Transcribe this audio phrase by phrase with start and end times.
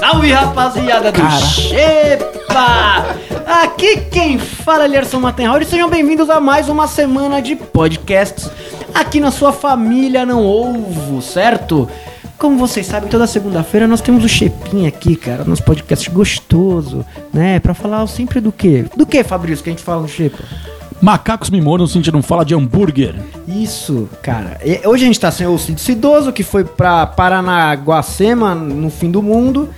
[0.00, 0.32] Salve!
[0.32, 3.16] Rapaziada do Xepa!
[3.46, 8.50] Aqui quem fala é Lerson Mattenhauer e sejam bem-vindos a mais uma semana de podcasts
[9.00, 11.88] aqui na sua família Não Ovo, certo?
[12.38, 17.58] Como vocês sabem, toda segunda-feira nós temos o Xepinha aqui, cara, nosso podcast gostoso, né?
[17.60, 18.84] Pra falar sempre do quê?
[18.94, 20.44] Do que, Fabrício, que a gente fala no Xepa?
[21.00, 23.14] Macacos me mordam se a gente não fala de hambúrguer.
[23.46, 24.58] Isso, cara.
[24.64, 29.10] E hoje a gente tá sem o Cid Cidoso, que foi pra Paranaguacema, no fim
[29.10, 29.68] do mundo.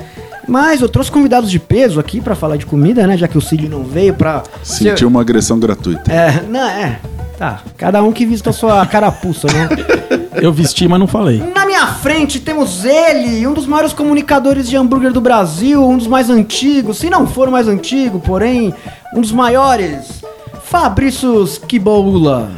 [0.47, 3.17] Mas eu trouxe convidados de peso aqui pra falar de comida, né?
[3.17, 4.43] Já que o Cid não veio pra...
[4.63, 6.11] Sentiu uma agressão gratuita.
[6.11, 6.99] É, não, é.
[7.39, 7.61] Tá.
[7.77, 9.69] Cada um que visita a sua carapuça, né?
[10.43, 11.43] Eu vesti, mas não falei.
[11.55, 16.07] Na minha frente temos ele, um dos maiores comunicadores de hambúrguer do Brasil, um dos
[16.07, 18.75] mais antigos, se não for o mais antigo, porém,
[19.15, 20.23] um dos maiores.
[20.65, 22.51] Fabrício Skiboula.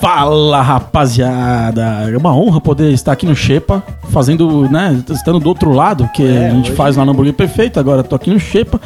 [0.00, 2.08] Fala, rapaziada!
[2.12, 6.22] É uma honra poder estar aqui no Xepa, fazendo, né, estando do outro lado, que
[6.24, 8.80] É, a gente hoje- faz lá no Hambúrguer Perfeito, agora tô aqui no Xepa,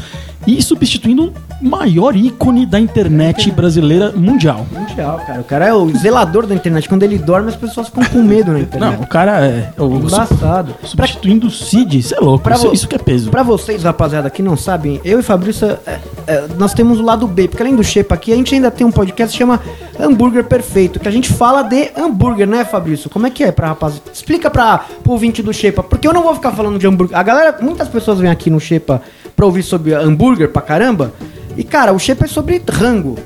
[0.47, 4.67] e substituindo o maior ícone da internet brasileira mundial.
[4.73, 5.41] Mundial, cara.
[5.41, 6.89] O cara é o zelador da internet.
[6.89, 8.97] Quando ele dorme, as pessoas ficam com medo na internet.
[8.97, 9.73] Não, o cara é...
[9.79, 10.75] O, Embaçado.
[10.85, 13.31] substituindo o Cid, isso é louco, Pra isso, isso que é peso.
[13.31, 17.27] Pra vocês, rapaziada, que não sabem, eu e Fabrício, é, é, nós temos o lado
[17.27, 19.61] B, porque além do Shepa aqui, a gente ainda tem um podcast que chama
[19.99, 23.09] Hambúrguer Perfeito, que a gente fala de hambúrguer, né, Fabrício?
[23.09, 24.11] Como é que é pra rapaziada?
[24.13, 27.17] Explica pra, pro ouvinte do Shepa, porque eu não vou ficar falando de hambúrguer.
[27.17, 29.03] A galera, muitas pessoas vêm aqui no Shepa
[29.43, 31.13] pra ouvir sobre hambúrguer pra caramba,
[31.57, 33.19] e cara, o Shepa é sobre rango.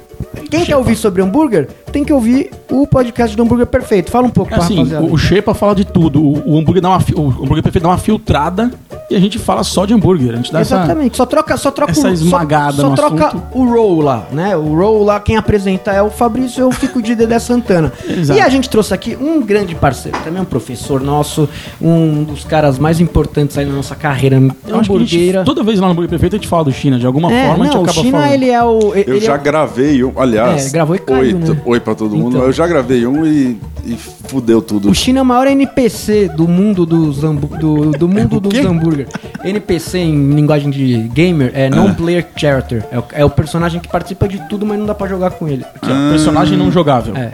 [0.50, 4.10] Quem quer ouvir sobre hambúrguer, tem que ouvir o podcast do Hambúrguer Perfeito.
[4.10, 5.04] Fala um pouco pra Assim, rapaziada.
[5.04, 6.22] o, Xepa fala de tudo.
[6.22, 8.70] O, o hambúrguer dá uma, o hambúrguer perfeito dá uma filtrada
[9.10, 10.32] e a gente fala só de hambúrguer.
[10.34, 10.76] A gente dá essa...
[10.76, 13.44] Exatamente, só troca, só troca essa o- esmagada só, só no troca assunto.
[13.52, 14.56] o roll lá, né?
[14.56, 17.92] O roll lá, quem apresenta é o Fabrício, eu fico de Dedé Santana.
[18.08, 18.38] Exato.
[18.38, 21.48] E a gente trouxe aqui um grande parceiro, também um professor nosso,
[21.80, 24.42] um dos caras mais importantes aí na nossa carreira Eu
[24.74, 25.44] a gente, hambúrgueira.
[25.44, 26.98] toda vez lá no Hambúrguer Perfeito a gente fala do China.
[26.98, 28.34] De alguma É, forma a não, gente o acaba China, falando.
[28.34, 28.78] ele é o...
[28.94, 30.66] Eu ele já é gravei um, aliás.
[30.66, 31.62] É, gravou e caiu, oi, né?
[31.64, 32.36] oi pra todo mundo.
[32.36, 32.46] Então.
[32.46, 34.90] Eu já gravei um e, e fudeu tudo.
[34.90, 39.08] O China é o maior NPC do mundo dos, do, do mundo dos hambúrguer.
[39.44, 42.84] NPC em linguagem de gamer é non-player character.
[42.90, 45.48] É o, é o personagem que participa de tudo, mas não dá pra jogar com
[45.48, 45.64] ele.
[45.82, 47.14] Que é um personagem não jogável.
[47.16, 47.30] É.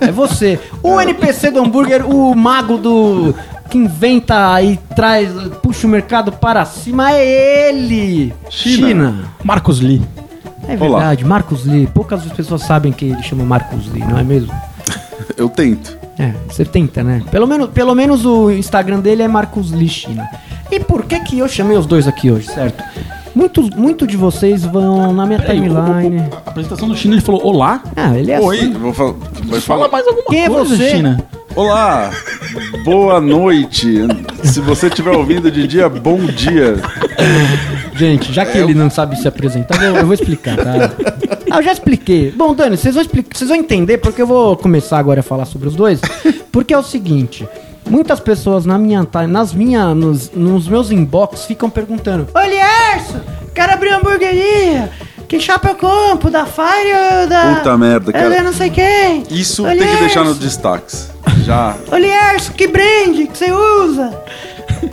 [0.00, 0.58] É você.
[0.82, 3.34] O NPC do hambúrguer, o mago do.
[3.70, 5.30] que inventa e traz.
[5.62, 8.34] puxa o mercado para cima, é ele!
[8.50, 9.30] China.
[9.44, 10.02] Marcos Lee.
[10.74, 10.98] É Olá.
[10.98, 11.86] verdade, Marcos Lee.
[11.86, 14.52] Poucas pessoas sabem que ele chama Marcos Lee, não é mesmo?
[15.36, 15.96] Eu tento.
[16.18, 17.22] É, você tenta, né?
[17.30, 20.28] Pelo menos, pelo menos o Instagram dele é Marcos Lee China.
[20.70, 22.82] E por que que eu chamei os dois aqui hoje, certo?
[23.34, 26.18] Muitos muito de vocês vão na minha Peraí, o- timeline.
[26.30, 27.82] o- a apresentação do China ele falou olá.
[27.96, 28.72] Ah, ele é Oi, assim.
[28.72, 29.12] vou falar.
[29.44, 29.88] Vai Fala falar.
[29.92, 30.90] mais alguma Quem é coisa, você?
[30.90, 31.24] China.
[31.56, 32.10] Olá,
[32.84, 33.98] boa noite.
[34.44, 36.76] Se você estiver ouvindo de dia, bom dia.
[37.94, 40.92] Gente, já que ele não sabe se apresentar, eu vou, eu vou explicar, tá?
[41.50, 42.30] Ah, eu já expliquei.
[42.30, 45.44] Bom, Dani, vocês vão, explicar, vocês vão entender porque eu vou começar agora a falar
[45.44, 46.00] sobre os dois.
[46.50, 47.46] Porque é o seguinte.
[47.88, 53.20] Muitas pessoas na minha, nas minha, nos, nos meus inbox ficam perguntando: Ô Lierson,
[53.54, 54.90] quero abrir uma hamburgueria.
[55.28, 56.30] Que chapa eu compro?
[56.30, 56.92] Da Fire
[57.22, 57.56] ou da.
[57.56, 58.34] Puta merda, cara.
[58.36, 59.24] Eu não sei quem.
[59.30, 61.10] Isso Ô, tem que deixar nos destaques.
[61.44, 61.76] Já.
[61.90, 64.22] Ô que brand que você usa?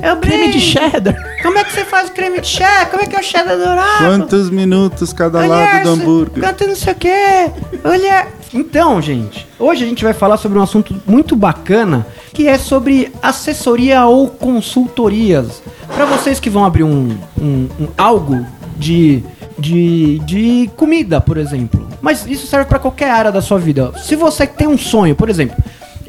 [0.03, 0.21] É o brand.
[0.33, 1.15] Creme de cheddar.
[1.41, 2.91] Como é que você faz o creme de cheddar?
[2.91, 4.05] Como é que é o cheddar dourado?
[4.05, 6.43] Quantos minutos cada Olha lado do hambúrguer?
[6.43, 7.51] Canta não sei o quê.
[7.83, 8.27] Olha.
[8.53, 13.11] Então, gente, hoje a gente vai falar sobre um assunto muito bacana, que é sobre
[13.21, 15.61] assessoria ou consultorias.
[15.95, 18.45] Para vocês que vão abrir um, um- um- algo
[18.77, 19.23] de,
[19.57, 21.87] de, de comida, por exemplo.
[22.01, 23.91] Mas isso serve para qualquer área da sua vida.
[24.03, 25.55] Se você tem um sonho, por exemplo,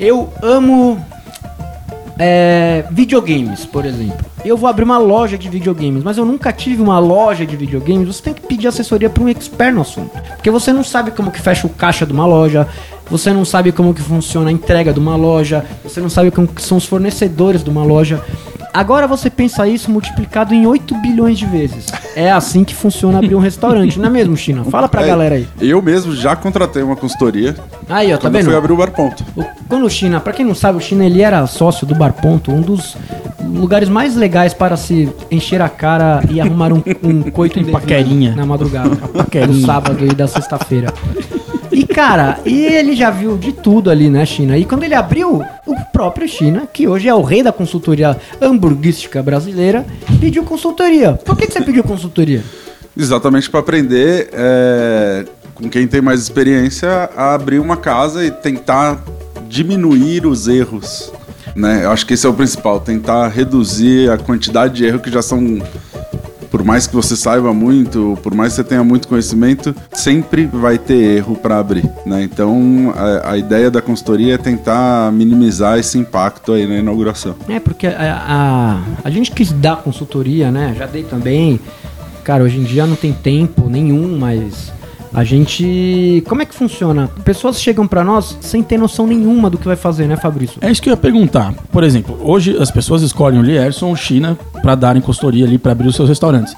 [0.00, 0.98] eu amo
[2.18, 4.24] é, videogames, por exemplo.
[4.42, 8.08] Eu vou abrir uma loja de videogames, mas eu nunca tive uma loja de videogames.
[8.08, 10.18] Você tem que pedir assessoria para um expert no assunto.
[10.36, 12.66] Porque você não sabe como que fecha o caixa de uma loja,
[13.10, 16.48] você não sabe como que funciona a entrega de uma loja, você não sabe como
[16.48, 18.24] que são os fornecedores de uma loja.
[18.72, 21.86] Agora você pensa isso multiplicado em 8 bilhões de vezes.
[22.14, 24.64] É assim que funciona abrir um restaurante, não é mesmo, China?
[24.64, 25.48] Fala pra É, galera aí.
[25.60, 27.56] Eu mesmo já contratei uma consultoria
[27.88, 28.44] Aí, ó, tá vendo?
[28.44, 29.24] fui abrir o bar ponto.
[29.36, 32.12] O- quando o China, pra quem não sabe, o China ele era sócio do Bar
[32.12, 32.96] Ponto, um dos
[33.42, 38.34] lugares mais legais para se encher a cara e arrumar um, um coito indevido paquerinha.
[38.36, 39.66] na madrugada, do paquerinha.
[39.66, 40.92] sábado e da sexta-feira.
[41.72, 44.58] E, cara, e ele já viu de tudo ali na China.
[44.58, 49.22] E quando ele abriu, o próprio China, que hoje é o rei da consultoria hamburguística
[49.22, 49.86] brasileira,
[50.20, 51.12] pediu consultoria.
[51.12, 52.42] Por que, que você pediu consultoria?
[52.96, 55.24] Exatamente para aprender é,
[55.54, 59.02] com quem tem mais experiência a abrir uma casa e tentar
[59.48, 61.12] diminuir os erros.
[61.54, 61.84] Né?
[61.84, 65.22] Eu acho que esse é o principal, tentar reduzir a quantidade de erros que já
[65.22, 65.60] são
[66.50, 70.78] por mais que você saiba muito, por mais que você tenha muito conhecimento, sempre vai
[70.78, 72.22] ter erro para abrir, né?
[72.22, 77.36] Então, a, a, ideia da consultoria é tentar minimizar esse impacto aí na inauguração.
[77.48, 80.74] É, porque a, a, a gente quis dar consultoria, né?
[80.76, 81.60] Já dei também.
[82.24, 84.72] Cara, hoje em dia não tem tempo nenhum, mas
[85.12, 86.22] a gente.
[86.28, 87.08] Como é que funciona?
[87.24, 90.58] Pessoas chegam para nós sem ter noção nenhuma do que vai fazer, né, Fabrício?
[90.60, 91.54] É isso que eu ia perguntar.
[91.72, 95.72] Por exemplo, hoje as pessoas escolhem o Lierson ou China para darem consultoria ali para
[95.72, 96.54] abrir os seus restaurantes.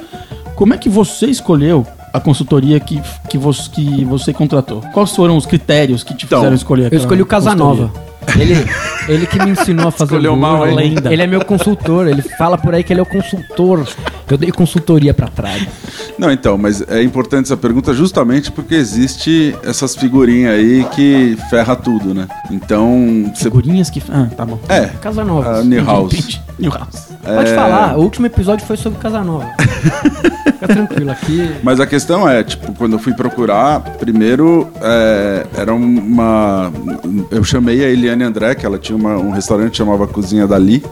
[0.55, 4.83] Como é que você escolheu a consultoria que, que, você, que você contratou?
[4.93, 6.93] Quais foram os critérios que te então, fizeram escolher?
[6.93, 7.91] Eu escolhi o Casanova.
[8.39, 8.55] Ele,
[9.09, 11.13] ele que me ensinou a fazer Escolheu mal, lenda.
[11.13, 13.87] Ele é meu consultor, ele fala por aí que ele é o consultor.
[14.31, 15.67] Eu dei consultoria para trás.
[16.19, 21.77] Não, então, mas é importante essa pergunta justamente porque existe essas figurinhas aí que ferra
[21.77, 22.29] tudo, né?
[22.51, 23.31] Então.
[23.37, 24.03] Figurinhas que.
[24.11, 24.59] Ah, tá bom.
[24.69, 24.87] É.
[24.87, 25.61] Casanova.
[25.61, 26.41] Uh, New House.
[26.59, 27.13] New House.
[27.23, 27.55] Pode é...
[27.55, 29.47] falar, o último episódio foi sobre Casanova.
[30.63, 31.51] Fica tranquilo aqui.
[31.63, 36.73] Mas a questão é, tipo, quando eu fui procurar, primeiro é, era uma.
[37.31, 40.83] Eu chamei a Eliane André, que ela tinha uma, um restaurante que chamava Cozinha Dali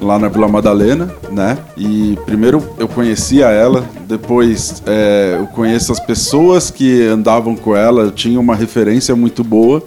[0.00, 1.58] lá na Vila Madalena, né?
[1.76, 8.02] E primeiro eu conhecia ela, depois é, eu conheço as pessoas que andavam com ela,
[8.02, 9.82] eu tinha uma referência muito boa,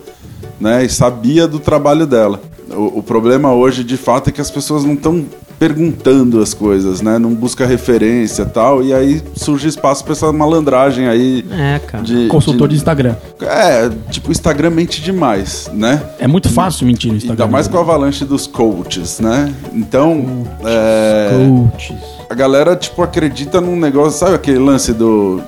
[0.59, 0.83] né?
[0.83, 2.41] E sabia do trabalho dela.
[2.69, 5.25] O, o problema hoje, de fato, é que as pessoas não estão
[5.61, 7.19] perguntando as coisas, né?
[7.19, 8.83] Não busca referência tal.
[8.83, 11.45] E aí surge espaço pra essa malandragem aí.
[11.51, 12.03] É, cara.
[12.03, 13.15] De, Consultor de, de Instagram.
[13.39, 16.01] É, tipo, Instagram mente demais, né?
[16.17, 17.43] É muito fácil mentir no Instagram.
[17.43, 19.53] Ainda mais com a avalanche dos coaches, né?
[19.71, 20.47] Então.
[20.59, 20.65] Coaches.
[20.65, 21.97] É, coaches.
[22.27, 24.17] A galera, tipo, acredita num negócio.
[24.17, 25.43] Sabe aquele lance do.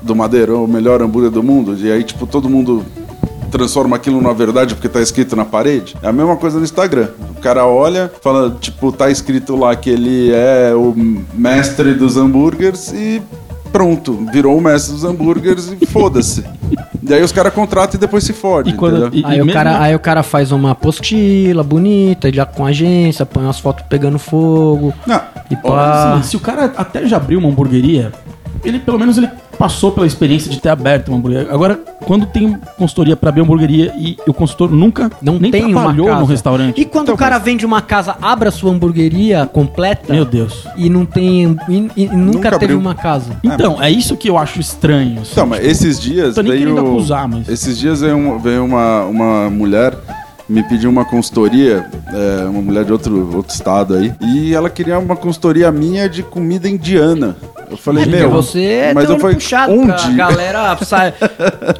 [0.00, 1.76] Do Madeirão, o melhor hambúrguer do mundo?
[1.76, 2.86] E aí, tipo, todo mundo
[3.46, 5.94] transforma aquilo numa verdade porque tá escrito na parede.
[6.02, 7.08] É a mesma coisa no Instagram.
[7.36, 10.94] O cara olha, fala, tipo, tá escrito lá que ele é o
[11.32, 13.22] mestre dos hambúrgueres e
[13.72, 16.44] pronto, virou o mestre dos hambúrgueres e foda-se.
[17.02, 18.74] E aí os caras contratam e depois se fodem.
[19.24, 23.60] aí, o cara, aí o cara faz uma apostila bonita, já com agência, põe umas
[23.60, 24.92] fotos pegando fogo.
[25.06, 25.20] Não,
[25.50, 26.14] e pá.
[26.14, 28.12] Assim, se o cara até já abriu uma hamburgueria,
[28.64, 29.28] ele pelo menos ele
[29.58, 31.52] passou pela experiência de ter aberto uma hamburgueria.
[31.52, 35.72] Agora, quando tem consultoria para abrir uma hamburgueria e o consultor nunca não nem tem
[35.72, 36.80] trabalhou no restaurante.
[36.80, 40.14] E quando então, o cara vende uma casa, abre a sua hamburgueria completa.
[40.14, 40.66] Meu Deus.
[40.76, 42.78] E não tem e, e nunca, nunca, teve abriu.
[42.78, 43.36] uma casa.
[43.42, 45.20] Então, é isso que eu acho estranho.
[45.20, 45.32] Assim.
[45.32, 49.50] Então, mas esses dias Tô nem veio acusar, mas esses dias veio, veio uma, uma
[49.50, 49.94] mulher
[50.48, 54.98] me pediu uma consultoria, é, uma mulher de outro, outro estado aí, e ela queria
[54.98, 57.36] uma consultoria minha de comida indiana.
[57.68, 60.14] Eu falei, é, meu, você mas eu falei, puxado onde?
[60.14, 61.12] galera sai.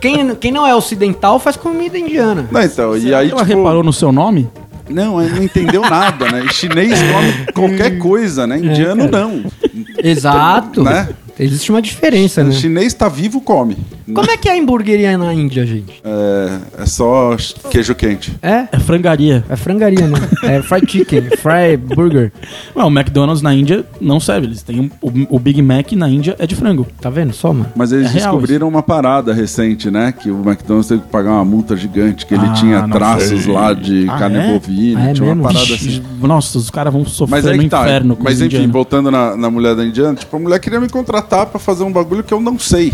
[0.00, 2.48] quem, quem não é ocidental faz comida indiana.
[2.50, 4.48] Não, então, e aí, ela tipo, reparou no seu nome?
[4.88, 6.46] Não, não entendeu nada, né?
[6.50, 8.58] Chinês come qualquer coisa, né?
[8.58, 9.44] Indiano é, não.
[10.02, 10.82] Exato.
[10.82, 11.08] Né?
[11.38, 12.50] Existe uma diferença, né?
[12.50, 13.76] O chinês tá vivo, come.
[14.12, 16.00] Como é que é a hamburgueria na Índia, gente?
[16.04, 17.36] É, é só
[17.70, 18.36] queijo quente.
[18.40, 18.68] É?
[18.70, 19.44] É frangaria.
[19.48, 20.18] É frangaria, né?
[20.44, 22.32] é fried chicken, fried burger.
[22.76, 24.46] Ué, o McDonald's na Índia não serve.
[24.46, 26.86] Eles têm um, o, o, Big Mac na Índia é de frango.
[27.00, 27.32] Tá vendo?
[27.32, 27.72] Só, mano.
[27.74, 30.12] Mas eles é descobriram uma parada recente, né?
[30.12, 33.52] Que o McDonald's teve que pagar uma multa gigante, que ele ah, tinha traços sei.
[33.52, 34.52] lá de ah, carne é?
[34.52, 35.00] bovina.
[35.00, 35.42] Ah, é tinha mesmo?
[35.42, 36.02] uma parada assim.
[36.20, 37.82] Nossa, os caras vão sofrer Mas no tá.
[37.82, 41.46] inferno Mas enfim, voltando na, na mulher da Indiana, tipo, a mulher queria me contratar
[41.46, 42.92] pra fazer um bagulho que eu não sei.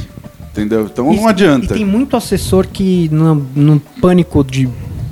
[0.52, 0.84] Entendeu?
[0.84, 1.74] Então não adianta.
[1.74, 4.68] E tem muito assessor que, no, no pânico de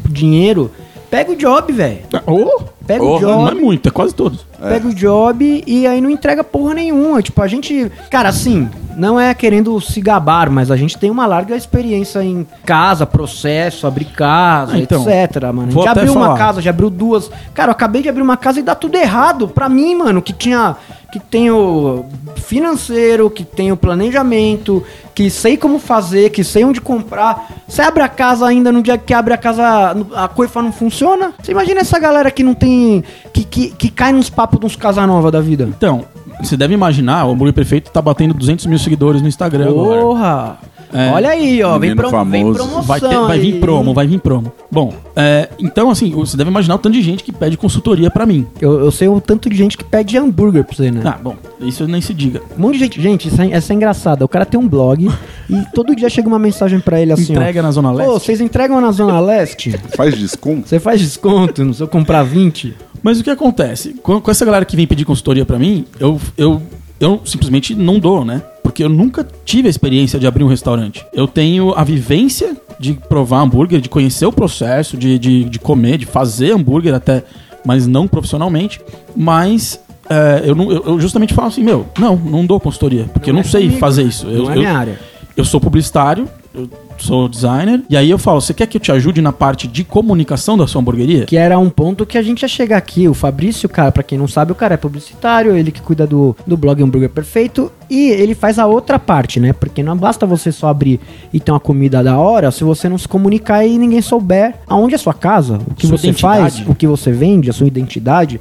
[0.08, 0.70] dinheiro,
[1.10, 2.00] pega o job, velho.
[2.26, 3.32] Oh, pega oh, o job.
[3.32, 4.46] Não é muito, é quase todos.
[4.60, 4.90] Pega é.
[4.90, 7.22] o job e aí não entrega porra nenhuma.
[7.22, 7.90] Tipo, a gente.
[8.10, 12.46] Cara, assim, não é querendo se gabar, mas a gente tem uma larga experiência em
[12.64, 15.72] casa, processo, abrir casa, ah, então, etc, mano.
[15.82, 16.28] Já abriu falar.
[16.28, 17.30] uma casa, já abriu duas.
[17.54, 19.48] Cara, eu acabei de abrir uma casa e dá tudo errado.
[19.48, 20.76] Pra mim, mano, que tinha
[21.10, 22.04] que tenho
[22.36, 27.50] financeiro, que tenho planejamento, que sei como fazer, que sei onde comprar.
[27.66, 31.34] Você abre a casa ainda no dia que abre a casa, a coifa não funciona?
[31.42, 33.02] Você imagina essa galera que não tem.
[33.32, 35.64] que, que, que cai nos papos de uns Casanova da vida.
[35.64, 36.04] Então,
[36.42, 39.72] você deve imaginar, o hambúrguer perfeito tá batendo 200 mil seguidores no Instagram.
[39.72, 40.26] Porra!
[40.26, 40.70] Agora.
[40.92, 42.82] É, Olha aí, ó, vem, pro, vem, promoção.
[42.82, 44.52] Vai, ter, vai vir promo, vai vir promo.
[44.70, 48.26] Bom, é, então assim, você deve imaginar o tanto de gente que pede consultoria pra
[48.26, 48.46] mim.
[48.60, 51.02] Eu, eu sei o tanto de gente que pede hambúrguer pra você, né?
[51.04, 52.42] Ah, bom, isso nem se diga.
[52.58, 54.22] Um monte de gente, gente, isso é, isso é engraçado.
[54.22, 55.08] O cara tem um blog
[55.48, 57.62] E todo dia chega uma mensagem pra ele assim, Entrega ó.
[57.62, 58.12] na Zona Leste?
[58.12, 59.70] Pô, vocês entregam na Zona Leste?
[59.96, 60.68] Faz desconto?
[60.68, 62.74] Você faz desconto no se eu comprar 20?
[63.02, 63.94] Mas o que acontece?
[64.02, 66.62] Com, com essa galera que vem pedir consultoria pra mim, eu, eu,
[66.98, 68.42] eu simplesmente não dou, né?
[68.62, 71.04] Porque eu nunca tive a experiência de abrir um restaurante.
[71.12, 75.98] Eu tenho a vivência de provar hambúrguer, de conhecer o processo, de, de, de comer,
[75.98, 77.24] de fazer hambúrguer até,
[77.64, 78.80] mas não profissionalmente.
[79.16, 83.30] Mas é, eu, não, eu, eu justamente falo assim, meu, não, não dou consultoria, porque
[83.30, 84.26] eu não é sei comigo, fazer isso.
[84.26, 85.00] Eu, Não é minha área.
[85.36, 88.90] eu sou publicitário, eu sou designer, e aí eu falo, você quer que eu te
[88.90, 91.24] ajude na parte de comunicação da sua hamburgueria?
[91.26, 93.08] Que era um ponto que a gente ia chegar aqui.
[93.08, 96.36] O Fabrício, cara, pra quem não sabe, o cara é publicitário, ele que cuida do,
[96.46, 97.70] do blog Hambúrguer Perfeito.
[97.88, 99.52] E ele faz a outra parte, né?
[99.52, 101.00] Porque não basta você só abrir
[101.32, 104.94] e ter uma comida da hora se você não se comunicar e ninguém souber aonde
[104.94, 106.40] é a sua casa, o que Sua você identidade.
[106.56, 108.40] faz, o que você vende, a sua identidade.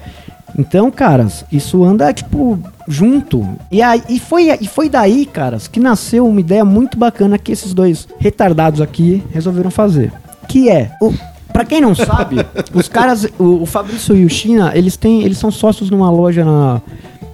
[0.57, 3.47] Então, caras, isso anda, tipo, junto.
[3.71, 7.51] E, aí, e, foi, e foi daí, caras, que nasceu uma ideia muito bacana que
[7.51, 10.11] esses dois retardados aqui resolveram fazer.
[10.47, 10.91] Que é.
[11.01, 11.13] O,
[11.53, 15.37] Pra quem não sabe, os caras, o, o Fabrício e o China, eles têm, eles
[15.39, 16.79] são sócios numa loja na,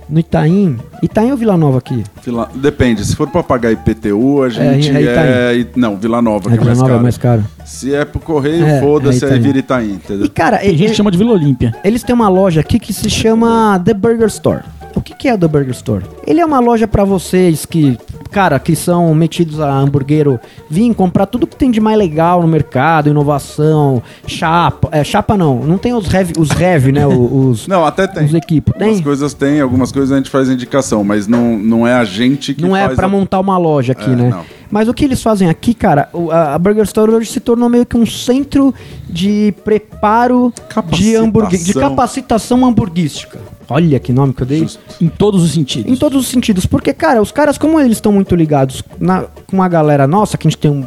[0.10, 0.78] no Itaim.
[1.04, 2.02] Itaim ou Vila Nova aqui?
[2.24, 5.56] Vila- Depende, se for pra pagar IPTU, a gente é é.
[5.58, 5.68] Itaim.
[5.76, 7.00] Não, Vila Nova, É, que é Vila mais Nova caro.
[7.00, 7.46] é mais caro.
[7.66, 9.42] Se é pro correio, É, foda-se, é aí Itaim.
[9.44, 10.32] vira Itaim, E entendeu?
[10.34, 11.76] cara, Tem gente que chama de Vila Olímpia.
[11.84, 14.62] Eles têm uma loja aqui que se chama The Burger Store.
[14.96, 16.06] O que, que é o The Burger Store?
[16.26, 17.98] Ele é uma loja pra vocês que,
[18.32, 22.48] cara, que são metidos a hamburguero, vir comprar tudo que tem de mais legal no
[22.48, 24.88] mercado, inovação, chapa.
[24.92, 27.06] É, chapa não, não tem os rev, os rev né?
[27.06, 28.26] Os, Não, até tem.
[28.26, 28.74] os equipos.
[28.74, 29.04] Algumas Tem?
[29.04, 32.62] coisas tem, algumas coisas a gente faz indicação, mas não, não é a gente que
[32.62, 34.30] Não é faz pra a- montar uma loja aqui, É, né?
[34.30, 34.44] não.
[34.72, 37.86] Mas o que eles fazem aqui, cara, a, a Burger Store hoje se tornou meio
[37.86, 38.74] que um centro
[39.08, 40.52] de preparo
[40.88, 43.40] de hambúrguer, de capacitação hamburguística.
[43.70, 44.60] Olha que nome que eu dei.
[44.60, 44.80] Justo.
[45.02, 45.92] Em todos os sentidos.
[45.92, 46.66] Em todos os sentidos.
[46.66, 50.48] Porque, cara, os caras, como eles estão muito ligados na- com a galera nossa, que
[50.48, 50.86] a gente tem um,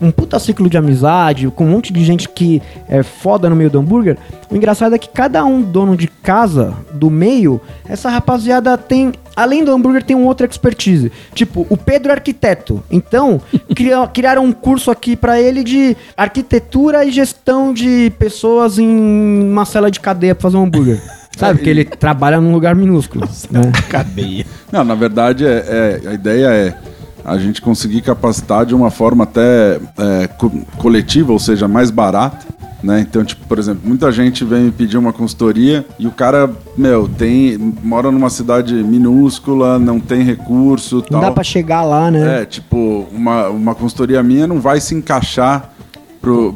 [0.00, 3.70] um puta ciclo de amizade, com um monte de gente que é foda no meio
[3.70, 4.16] do hambúrguer,
[4.50, 9.12] o engraçado é que cada um dono de casa do meio, essa rapaziada tem.
[9.36, 11.10] Além do hambúrguer, tem um outro expertise.
[11.34, 12.82] Tipo, o Pedro é arquiteto.
[12.90, 13.40] Então,
[13.74, 18.86] cria- criaram um curso aqui pra ele de arquitetura e gestão de pessoas em
[19.50, 21.00] uma cela de cadeia pra fazer um hambúrguer.
[21.36, 21.58] Sabe?
[21.58, 23.28] Porque ele trabalha num lugar minúsculo.
[23.50, 23.72] né?
[23.88, 24.44] Cadeia.
[24.72, 26.74] Não, na verdade, é, é- a ideia é
[27.24, 32.46] a gente conseguir capacitar de uma forma até é, co- coletiva, ou seja, mais barata.
[32.82, 33.00] Né?
[33.00, 37.08] Então, tipo, por exemplo, muita gente vem me pedir uma consultoria e o cara, meu,
[37.08, 41.20] tem mora numa cidade minúscula, não tem recurso Não tal.
[41.22, 42.42] dá pra chegar lá, né?
[42.42, 45.70] É, tipo, uma, uma consultoria minha não vai se encaixar
[46.28, 46.52] o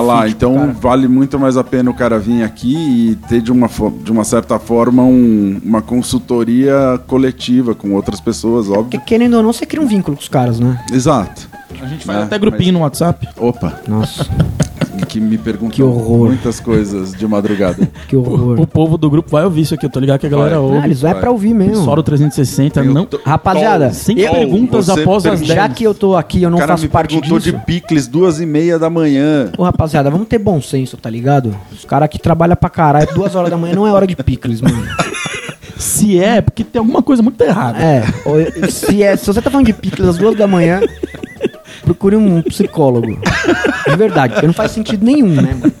[0.00, 0.28] lá.
[0.28, 0.72] Então cara.
[0.80, 3.68] vale muito mais a pena o cara vir aqui e ter de uma,
[4.02, 9.00] de uma certa forma um- uma consultoria coletiva com outras pessoas, Porque óbvio.
[9.06, 10.82] querendo ou não, você cria um vínculo com os caras, né?
[10.92, 11.48] Exato.
[11.82, 13.26] A gente faz É, até grupinho no WhatsApp.
[13.38, 14.26] Opa, Nossa,
[15.00, 16.28] que me perguntam Que horror.
[16.28, 17.88] muitas coisas de madrugada.
[18.08, 18.60] que horror.
[18.60, 19.86] O povo do grupo vai ouvir isso aqui.
[19.86, 20.58] Eu tô ligado que a galera Vai.
[20.58, 20.76] ouve.
[20.78, 21.20] Ah, eles vai vai.
[21.20, 21.84] pra ouvir mesmo.
[21.84, 23.06] Fora o 360, Tem o não.
[23.06, 25.56] to- Rapaziada, Sem eu- perguntas após as pergunta- 10.
[25.60, 27.52] já que eu tô aqui, eu não o cara faço me parte perguntou disso.
[27.56, 29.50] de picles duas e meia da manhã.
[29.56, 31.54] Ô, rapaziada, vamos ter bom senso, tá ligado?
[31.72, 34.60] Os caras que trabalham pra caralho, duas horas da manhã não é hora de picles,
[34.60, 34.76] mano.
[35.76, 37.78] Se é, porque tem alguma coisa muito errada.
[37.78, 38.04] É,
[38.68, 40.80] se, é, se você tá falando de picles às duas da manhã,
[41.82, 43.18] procure um psicólogo.
[43.88, 45.72] De verdade, porque não faz sentido nenhum, né, mano?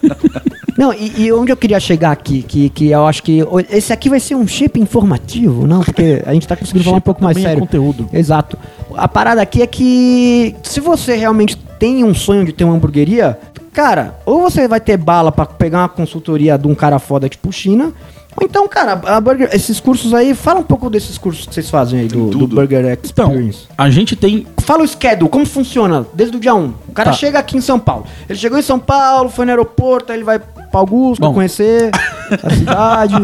[0.78, 3.40] Não, e, e onde eu queria chegar aqui, que, que eu acho que.
[3.70, 5.80] Esse aqui vai ser um chip informativo, não?
[5.82, 7.60] Porque a gente tá conseguindo falar um pouco mais é sério.
[7.60, 8.08] conteúdo.
[8.12, 8.56] Exato.
[8.96, 13.38] A parada aqui é que se você realmente tem um sonho de ter uma hamburgueria,
[13.74, 17.52] cara, ou você vai ter bala pra pegar uma consultoria de um cara foda tipo
[17.52, 17.92] China,
[18.36, 21.68] ou então, cara, a burger- esses cursos aí, fala um pouco desses cursos que vocês
[21.68, 22.46] fazem aí do, do.
[22.46, 23.66] Burger Então, Experience.
[23.76, 24.46] a gente tem.
[24.70, 26.72] Fala o schedule, como funciona desde o dia 1.
[26.86, 27.16] O cara Tá.
[27.16, 28.06] chega aqui em São Paulo.
[28.28, 31.34] Ele chegou em São Paulo, foi no aeroporto, aí ele vai pra Augusta Bom.
[31.34, 31.90] conhecer
[32.40, 33.14] a cidade,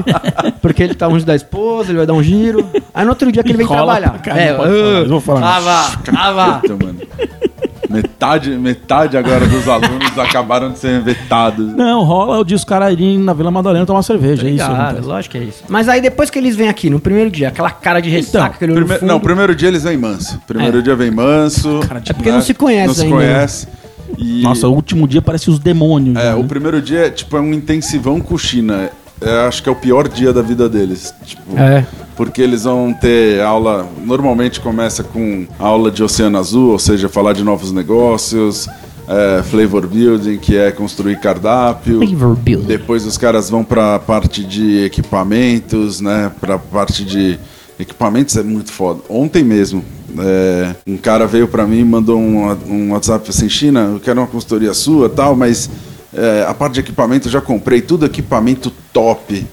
[0.60, 2.68] porque ele tá longe da esposa, ele vai dar um giro.
[2.92, 4.10] Aí no outro dia que ele vem Enrola trabalhar.
[4.10, 5.56] pra caralho, pode falar, eu vou falar.
[6.16, 6.60] Ah, vá,
[7.88, 11.72] Metade, metade agora dos alunos acabaram de ser vetados.
[11.74, 14.46] Não, rola o dia os caras irem na Vila Madalena tomar cerveja.
[14.46, 14.64] É isso.
[14.64, 15.06] acontece.
[15.06, 15.64] lógico que é isso.
[15.68, 18.44] Mas aí depois que eles vêm aqui, no primeiro dia, aquela cara de ressaca, Então,
[18.54, 20.40] aquele Prime- fundo, Não, primeiro dia eles vêm manso.
[20.46, 20.82] Primeiro É.
[20.82, 21.80] dia vem manso.
[21.86, 23.22] Cara, É porque não se conhece Não se ainda, né?
[23.24, 23.68] conhece.
[24.18, 26.16] E, Nossa, o último dia parece os demônios.
[26.16, 26.48] é, já, o né?
[26.48, 28.90] primeiro dia é tipo é um intensivão com China.
[29.20, 31.12] É, acho que é o pior dia da vida deles.
[31.24, 31.86] Tipo, É.
[32.16, 33.86] Porque eles vão ter aula.
[34.04, 38.66] Normalmente começa com aula de Oceano Azul, ou seja, falar de novos negócios.
[39.08, 41.98] é, flavor building, que é construir cardápio.
[42.00, 42.66] Flavor building.
[42.66, 46.32] Depois os caras vão para a parte de equipamentos, né?
[46.40, 47.38] Para a parte de
[47.78, 49.00] equipamentos é muito foda.
[49.08, 49.84] Ontem mesmo
[50.18, 54.18] É, um cara veio pra mim e mandou um, um WhatsApp assim, China, eu quero
[54.18, 55.68] uma consultoria sua tal, mas
[56.14, 59.46] é, a parte de equipamento eu já comprei, tudo equipamento top.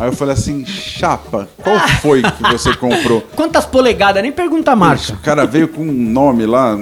[0.00, 3.20] Aí eu falei assim, chapa, qual foi que você comprou?
[3.36, 4.22] Quantas polegadas?
[4.22, 5.12] Nem pergunta a marca.
[5.12, 6.78] O cara veio com um nome lá,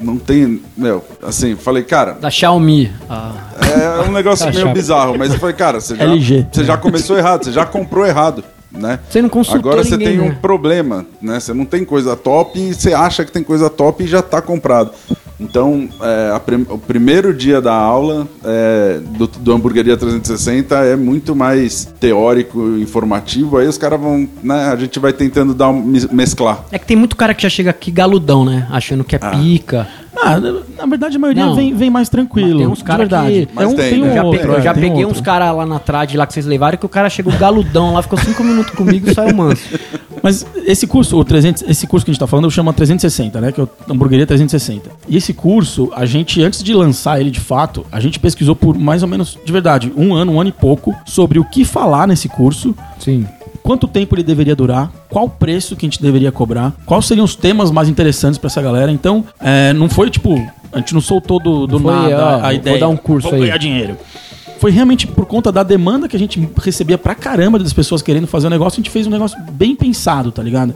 [0.00, 0.60] não tem.
[0.76, 2.90] Meu, assim, falei, cara, Da Xiaomi.
[3.08, 6.46] Ah, é um negócio meio bizarro, mas eu falei, cara, você já, LG.
[6.52, 8.98] você já começou errado, você já comprou errado, né?
[9.08, 10.38] Você não consultou Agora você ninguém, tem um né?
[10.40, 11.40] problema, né?
[11.40, 14.40] Você não tem coisa top e você acha que tem coisa top e já está
[14.42, 14.92] comprado.
[15.38, 21.36] Então, é, prim- o primeiro dia da aula é, do, do Hamburgueria 360 é muito
[21.36, 23.58] mais teórico, informativo.
[23.58, 24.68] Aí os caras vão, né?
[24.72, 26.64] A gente vai tentando dar um, mes- mesclar.
[26.72, 28.66] É que tem muito cara que já chega aqui galudão, né?
[28.70, 29.86] Achando que é pica.
[30.22, 31.54] Ah, na- verdade a maioria Não.
[31.54, 32.48] vem, vem mais tranquilo.
[32.50, 33.46] Mas tem uns de cara verdade.
[33.46, 34.14] que- Mas um, tem, né?
[34.14, 35.20] Já, pe- eu é, já tem peguei outro.
[35.20, 38.02] uns caras lá na trade lá que vocês levaram que o cara chegou galudão lá,
[38.02, 39.62] ficou cinco minutos comigo e saiu manso.
[40.22, 43.40] Mas esse curso, o 300, esse curso que a gente tá falando, eu chamo 360,
[43.40, 43.52] né?
[43.52, 44.90] Que é o Hamburgueria 360.
[45.08, 48.76] E esse curso, a gente, antes de lançar ele de fato, a gente pesquisou por
[48.76, 52.08] mais ou menos, de verdade, um ano, um ano e pouco, sobre o que falar
[52.08, 53.26] nesse curso, Sim.
[53.66, 57.24] Quanto tempo ele deveria durar, qual o preço que a gente deveria cobrar, quais seriam
[57.24, 58.92] os temas mais interessantes pra essa galera.
[58.92, 60.34] Então, é, não foi tipo,
[60.72, 62.78] a gente não soltou do, do Foi, nada ó, a vou ideia.
[62.78, 63.40] dar um curso vou aí.
[63.46, 63.96] ganhar dinheiro.
[64.60, 68.26] Foi realmente por conta da demanda que a gente recebia pra caramba das pessoas querendo
[68.28, 70.72] fazer o negócio, a gente fez um negócio bem pensado, tá ligado?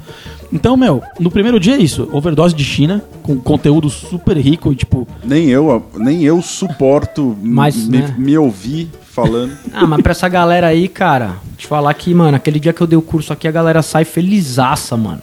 [0.52, 4.74] Então, meu, no primeiro dia é isso, overdose de China, com conteúdo super rico e
[4.76, 8.14] tipo, Nem eu, nem eu suporto Mas, me, né?
[8.18, 9.52] me ouvir falando.
[9.72, 12.86] Ah, mas pra essa galera aí, cara, te falar que, mano, aquele dia que eu
[12.86, 15.20] dei o curso aqui, a galera sai felizaça, mano.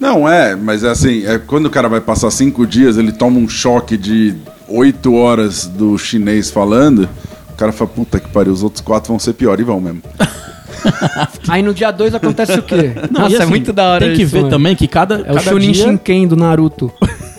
[0.00, 3.38] Não, é, mas é assim, é, quando o cara vai passar cinco dias, ele toma
[3.38, 4.34] um choque de
[4.68, 7.08] oito horas do chinês falando,
[7.50, 10.02] o cara fala, puta que pariu, os outros quatro vão ser pior, e vão mesmo.
[11.48, 12.92] Aí no dia 2 acontece o quê?
[13.10, 14.50] Não, Nossa, é assim, muito da hora Tem que isso, ver mano.
[14.50, 16.92] também que cada, É o cada Shunin dia, Shinken do Naruto.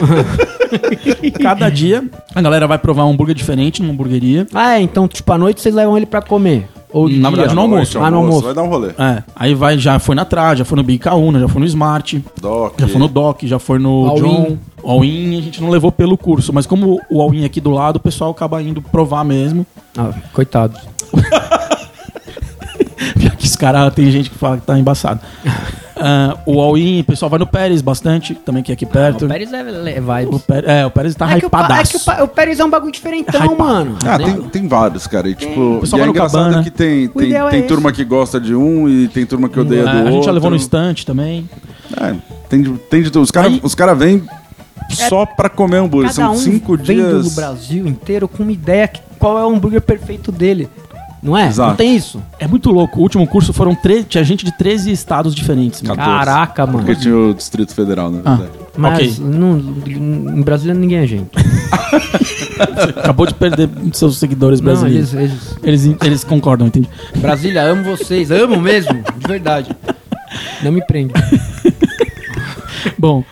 [1.42, 2.04] cada dia
[2.34, 4.46] a galera vai provar um hambúrguer diferente numa hamburgueria.
[4.54, 6.68] Ah, é, então, tipo, à noite vocês levam ele pra comer.
[6.92, 7.36] Ou de Na dia.
[7.36, 7.98] verdade, no almoço.
[8.00, 8.42] Ah, no almoço.
[8.42, 8.88] Vai dar um rolê.
[8.98, 12.24] É, aí vai, já foi na Trad, já foi no Bicaúna, já foi no Smart,
[12.40, 12.80] Doc.
[12.80, 14.22] já foi no Doc, já foi no All-in.
[14.22, 14.58] John.
[14.82, 17.96] All-in a gente não levou pelo curso, mas como o All-in é aqui do lado,
[17.96, 19.64] o pessoal acaba indo provar mesmo.
[19.96, 20.78] Ah, coitado.
[23.38, 25.20] que os caras, tem gente que fala que tá embaçado.
[26.00, 29.26] Ah, o All-in, o pessoal vai no Pérez bastante, também que é aqui perto.
[29.26, 30.34] O Pérez é, é vibes.
[30.34, 31.98] O Pérez, é, o Pérez tá é que, o, é hypadaço.
[32.04, 33.56] que o, o Pérez é um bagulho diferentão, Hypado.
[33.62, 33.96] mano.
[34.06, 35.28] Ah, tem, tem vários, cara.
[35.28, 36.62] E, tipo, O pessoal e é vai no engraçado Cabana.
[36.64, 37.68] que tem, tem, é tem esse.
[37.68, 40.12] turma que gosta de um e tem turma que odeia É, do a outro.
[40.12, 41.48] gente já levou no estante também.
[42.00, 42.14] É,
[42.48, 43.22] tem, de- tem de tudo.
[43.22, 44.22] Os caras cara vêm
[44.90, 46.10] só pra comer hambúrguer.
[46.10, 47.24] Cada São um cinco vem dias.
[47.24, 50.68] do Brasil inteiro com uma ideia que qual é o hambúrguer perfeito dele.
[51.22, 51.48] Não é?
[51.48, 51.70] Exato.
[51.70, 52.22] Não tem isso?
[52.38, 52.98] É muito louco.
[52.98, 54.02] O último curso foram tre...
[54.04, 55.82] tinha gente de 13 estados diferentes.
[55.82, 55.96] mano.
[55.96, 56.18] 14.
[56.18, 56.78] Caraca, mano.
[56.78, 58.58] Porque tinha o Distrito Federal, na Ah, verdade.
[58.76, 59.24] Mas ok.
[59.26, 61.28] não, em Brasília ninguém é gente.
[62.96, 65.12] Acabou de perder seus seguidores Não, brasileiros.
[65.14, 65.84] eles, eles...
[65.86, 66.88] eles- Eles, concordam, entende?
[67.16, 68.30] Brasília, amo vocês.
[68.30, 69.74] Amo mesmo, de verdade.
[70.62, 71.12] Não me prende.
[72.98, 73.24] Bom,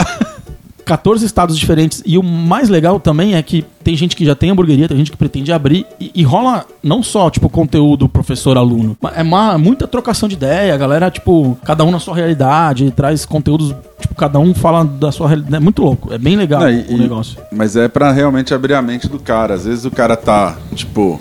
[0.88, 2.02] 14 estados diferentes.
[2.04, 5.10] E o mais legal também é que tem gente que já tem hamburgueria, tem gente
[5.10, 5.86] que pretende abrir.
[6.00, 8.96] E, e rola não só, tipo, conteúdo professor-aluno.
[9.00, 10.74] mas É uma, muita trocação de ideia.
[10.74, 13.74] A galera, tipo, cada um na sua realidade, traz conteúdos.
[14.00, 15.56] Tipo, cada um fala da sua realidade.
[15.56, 16.12] É muito louco.
[16.12, 17.38] É bem legal Não, e- o e- negócio.
[17.52, 19.54] Mas é pra realmente abrir a mente do cara.
[19.54, 21.20] Às vezes o cara tá, tipo.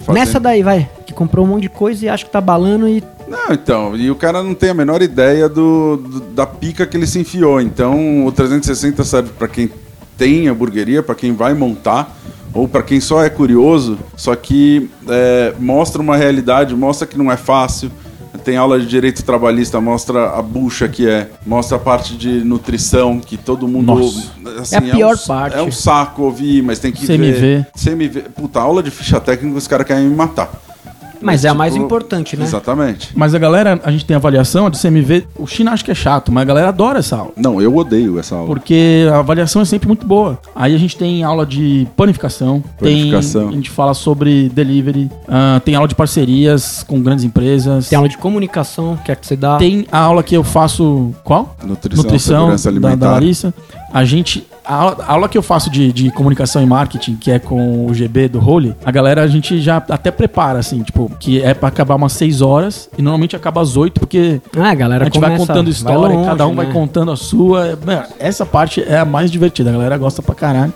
[0.00, 0.88] fazendo- Nessa daí, vai.
[1.06, 3.02] Que comprou um monte de coisa e acha que tá balando e.
[3.28, 6.96] Não, então, e o cara não tem a menor ideia do, do- da pica que
[6.96, 7.60] ele se enfiou.
[7.60, 9.68] Então, o 360 serve pra quem
[10.16, 12.16] tem hamburgueria, pra quem vai montar,
[12.54, 17.30] ou pra quem só é curioso, só que é, mostra uma realidade, mostra que não
[17.30, 17.90] é fácil.
[18.44, 23.18] Tem aula de direito trabalhista, mostra a bucha que é, mostra a parte de nutrição,
[23.18, 23.86] que todo mundo.
[23.94, 24.30] Nossa.
[24.60, 25.56] assim, É a pior um, parte.
[25.56, 27.32] É um saco ouvir, mas tem que CMV.
[27.32, 27.66] ver.
[27.76, 28.20] CMV.
[28.36, 30.50] Puta, aula de ficha técnica, os caras querem me matar.
[31.20, 32.44] Mas é a mais tipo, importante, né?
[32.44, 33.10] Exatamente.
[33.14, 35.26] Mas a galera, a gente tem avaliação, a do CMV.
[35.36, 37.32] O China acha que é chato, mas a galera adora essa aula.
[37.36, 38.46] Não, eu odeio essa aula.
[38.46, 40.38] Porque a avaliação é sempre muito boa.
[40.54, 43.42] Aí a gente tem aula de panificação, Panificação.
[43.42, 47.88] Tem, a gente fala sobre delivery, ah, tem aula de parcerias com grandes empresas.
[47.88, 49.56] Tem aula de comunicação, que é que você dá.
[49.56, 51.14] Tem a aula que eu faço.
[51.24, 51.56] Qual?
[51.64, 53.10] Nutrição, segurança da, da alimentar.
[53.12, 53.54] Larissa.
[53.92, 54.46] A gente.
[54.68, 58.28] A aula, que eu faço de, de comunicação e marketing, que é com o GB
[58.28, 61.94] do Role, a galera a gente já até prepara, assim, tipo, que é pra acabar
[61.94, 65.30] umas 6 horas e normalmente acaba às 8, porque Ah, a galera a gente vai
[65.30, 66.72] começa- contando história, longe, cada um vai né?
[66.72, 67.78] contando a sua.
[68.18, 70.72] Essa parte é a mais divertida, a galera gosta pra caralho.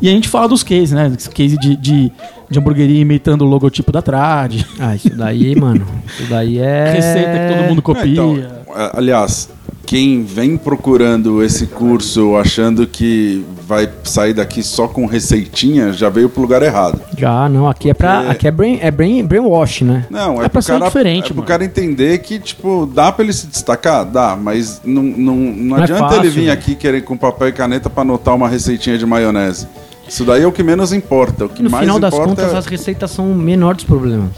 [0.00, 1.12] E a gente fala dos cases, né?
[1.34, 2.12] Case de, de,
[2.48, 5.84] de hamburgueria imitando o logotipo da Trad, Ah, isso daí, mano.
[6.06, 6.92] Isso daí é.
[6.92, 8.12] receita que todo mundo É, copia.
[8.12, 8.38] então,
[8.76, 9.50] é, aliás,
[9.88, 16.28] quem vem procurando esse curso achando que vai sair daqui só com receitinha, já veio
[16.28, 17.00] pro lugar errado.
[17.16, 18.16] Já, não, aqui é pra.
[18.18, 20.04] Porque- Aqui é brain, é brain, brainwash, né?
[20.10, 21.46] Não, é, É pra pro ser cara, diferente, é pro mano.
[21.48, 24.04] cara entender que, tipo, dá pra ele se destacar?
[24.04, 26.52] Dá, mas não, não, não, é adianta fácil, ele vir velho.
[26.52, 29.66] aqui querer com papel e caneta pra anotar uma receitinha de maionese.
[30.06, 31.46] Isso daí é o que menos importa.
[31.46, 32.56] O que no mais final das contas, é...
[32.58, 34.32] as receitas são o menor dos problemas.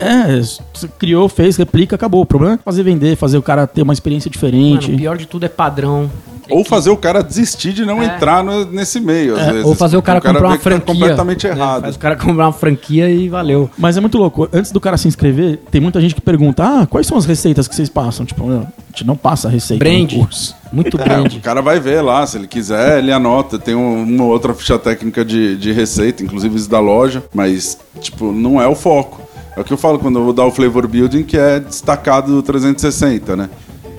[0.00, 2.22] É, você criou, fez, replica, acabou.
[2.22, 4.84] O problema é fazer vender, fazer o cara ter uma experiência diferente.
[4.86, 6.10] Mano, o pior de tudo é padrão.
[6.50, 8.06] Ou fazer o cara desistir de não É.
[8.06, 9.66] entrar no- nesse meio, às É, vezes.
[9.66, 10.94] ou fazer o cara porque comprar vê uma tá franquia.
[10.94, 11.52] completamente né?
[11.52, 11.82] errado.
[11.82, 13.68] Faz o cara comprar uma franquia e valeu.
[13.76, 14.48] Mas é muito louco.
[14.50, 17.68] Antes do cara se inscrever, tem muita gente que pergunta: Ah, quais são as receitas
[17.68, 18.24] que vocês passam?
[18.24, 20.10] Tipo, a gente não passa receita Brand.
[20.10, 20.56] no curso.
[20.72, 21.36] Muito É, grande.
[21.36, 23.58] o cara vai ver lá, se ele quiser, ele anota.
[23.58, 28.32] Tem um- uma outra ficha técnica de, de receita, inclusive isso da loja, mas, tipo,
[28.32, 29.20] não é o foco.
[29.58, 32.32] É o que eu falo quando eu vou dar o flavor building, que é destacado
[32.32, 33.50] do 360, né?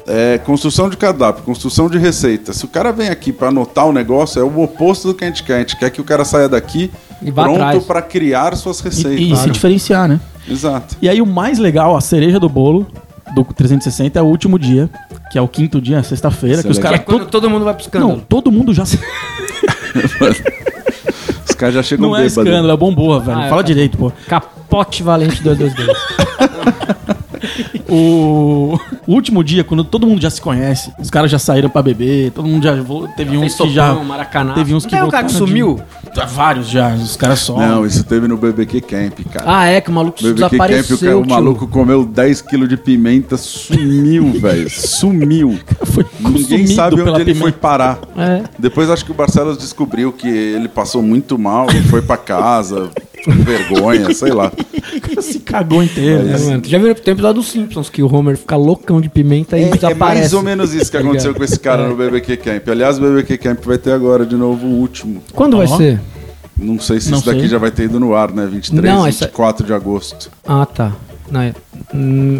[0.07, 2.53] É construção de cardápio, construção de receita.
[2.53, 5.27] Se o cara vem aqui para anotar o negócio, é o oposto do que a
[5.27, 5.55] gente quer.
[5.57, 6.89] A gente quer que o cara saia daqui
[7.21, 9.19] E pronto para criar suas E, receitas.
[9.19, 10.21] e se diferenciar, né?
[10.49, 10.95] Exato.
[11.01, 12.87] E aí o mais legal, a cereja do bolo
[13.35, 14.89] do 360 é o último dia,
[15.29, 17.01] que é o quinto dia, sexta-feira, que é os caras.
[17.05, 18.13] Quando todo mundo vai pro escândalo.
[18.13, 18.83] Não, todo mundo já.
[21.47, 22.37] Os caras já chegam Não é bêbados.
[22.37, 23.37] escândalo, é bomboa, velho.
[23.37, 23.67] Ah, é, Fala tá.
[23.67, 24.11] direito, pô.
[24.69, 25.97] Capote valente 222.
[27.91, 28.79] O...
[29.07, 32.31] o último dia, quando todo mundo já se conhece, os caras já saíram pra beber,
[32.31, 32.73] todo mundo já
[33.15, 34.53] teve uns que já Maracanã.
[34.53, 35.79] teve uns que Não tem um cara que de- sumiu?
[36.13, 37.57] Tá, Vários já, os caras só.
[37.57, 39.45] Não, isso teve no BBQ Camp, cara.
[39.45, 40.97] Ah, é, que o maluco BBQ Camp, o, desapareceu.
[40.99, 44.69] cara- o maluco comeu 10 kg de pimenta, sumiu, velho.
[44.69, 45.59] Sumiu.
[45.85, 47.57] Foi Ninguém sabe onde ele foi pimenta.
[47.59, 47.99] parar.
[48.17, 48.43] É.
[48.57, 52.89] Depois acho que o Barcelos descobriu que ele passou muito mal, foi pra casa,
[53.23, 54.51] com vergonha, sei lá.
[55.21, 56.21] se cagou inteiro.
[56.21, 56.37] É, né?
[56.39, 56.61] mano.
[56.61, 59.63] Tu já viu tem episódio dos Simpsons que o Homer fica loucão de pimenta e
[59.63, 60.19] É, é desaparece.
[60.21, 61.87] mais ou menos isso que Tá aconteceu com esse cara É.
[61.87, 62.67] no BBQ Camp.
[62.69, 65.21] Aliás, o BBQ Camp vai ter agora de novo o último.
[65.33, 65.77] Quando vai Ó.
[65.77, 65.99] ser?
[66.57, 67.49] Não sei se Não isso daqui sei.
[67.49, 68.45] já vai ter ido no ar, né?
[68.45, 70.29] 23, Não, essa- 24 de agosto.
[70.45, 70.91] Ah, tá.
[71.31, 71.53] Não, é,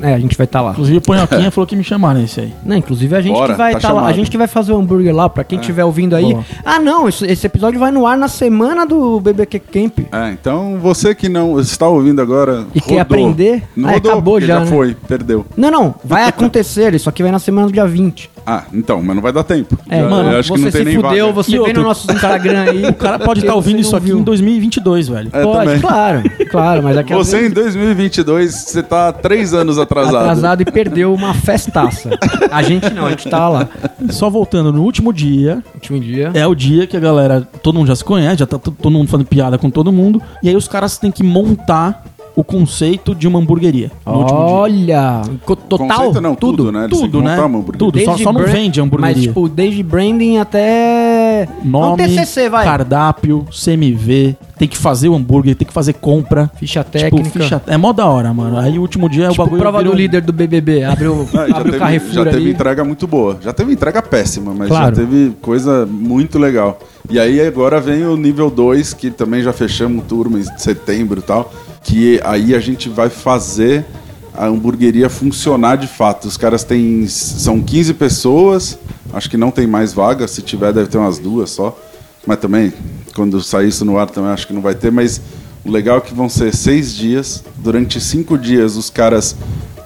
[0.04, 0.71] é, a gente vai estar lá.
[0.71, 2.54] Inclusive o Ponhoquinha falou que me chamaram esse aí.
[2.65, 4.06] Não, inclusive a gente Bora, que vai tá estar lá.
[4.06, 6.34] A gente que vai fazer o hambúrguer lá, pra quem estiver ouvindo aí.
[6.34, 6.45] Boa.
[6.65, 9.99] Ah, não, esse, esse episódio vai no ar na semana do BBQ Camp.
[10.12, 12.65] É, então você que não está ouvindo agora.
[12.73, 13.63] E quer aprender?
[13.75, 14.65] Não Ah, rodou, acabou já, já né?
[14.65, 15.45] foi, perdeu.
[15.56, 18.30] Não, não, vai acontecer, isso aqui vai na semana do dia 20.
[18.51, 19.77] Ah, então, mas não vai dar tempo.
[19.89, 21.33] É, Já- mano, eu acho que você não tem se nem fudeu, vaga.
[21.33, 22.85] você E vem outro- no nosso Instagram aí.
[22.89, 24.19] O cara pode estar porque ouvindo você isso aqui viu.
[24.19, 25.29] em 2022, velho.
[25.31, 25.79] É, Pode, também.
[25.81, 30.15] claro, claro, mas aqui Você em 2022, você tá três anos atrasado.
[30.17, 32.09] atrasado e perdeu uma festaça.
[32.51, 33.67] A gente não, a gente tá lá.
[34.09, 36.31] Só voltando no último dia, Último dia.
[36.33, 38.91] é o dia que a galera, todo mundo já se conhece, já tá to- todo
[38.91, 42.03] mundo fazendo piada com todo mundo, e aí os caras têm que montar
[42.39, 43.91] o conceito de uma hamburgueria.
[44.06, 46.86] Olha, co- total, Conceito não, tudo, né?
[46.86, 47.36] Eles Tudo, né?
[47.78, 49.15] Tudo, só, só não vende hamburgueria.
[49.15, 51.47] Mas, tipo, desde branding até...
[51.63, 52.65] Nome, TCC, vai.
[52.65, 56.49] cardápio, CMV, tem que fazer o hambúrguer, tem que fazer compra.
[56.58, 57.30] Ficha Tipo, técnica.
[57.39, 58.58] ficha- é mó da hora, mano.
[58.58, 59.62] Aí o último dia é o Tipo, bagulho.
[59.62, 60.84] prova virou- do líder do BBB.
[60.84, 62.52] Abre o, Ah, já abre o teve, Carrefour já teve ali.
[62.52, 63.38] entrega muito boa.
[63.41, 64.95] Já teve entrega péssima, mas Claro.
[64.95, 66.80] já teve coisa muito legal.
[67.10, 71.23] E aí agora vem o nível 2, que também já fechamos turma em setembro e
[71.23, 71.52] tal.
[71.83, 73.85] Que aí a gente vai fazer
[74.33, 76.27] a hamburgueria funcionar de fato.
[76.27, 77.07] Os caras têm.
[77.07, 78.77] São 15 pessoas,
[79.13, 80.27] acho que não tem mais vaga.
[80.27, 81.77] Se tiver, deve ter umas duas só.
[82.25, 82.73] Mas também,
[83.15, 84.91] quando sair isso no ar, também acho que não vai ter.
[84.91, 85.21] Mas
[85.65, 87.43] o legal é que vão ser seis dias.
[87.57, 89.35] Durante cinco dias, os caras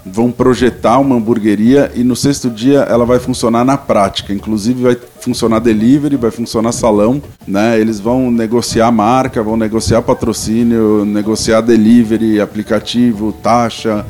[0.05, 4.33] vão projetar uma hamburgueria e no sexto dia ela vai funcionar na prática.
[4.33, 7.79] Inclusive vai funcionar delivery, vai funcionar salão, né?
[7.79, 14.05] Eles vão negociar marca, vão negociar patrocínio, negociar delivery, aplicativo, taxa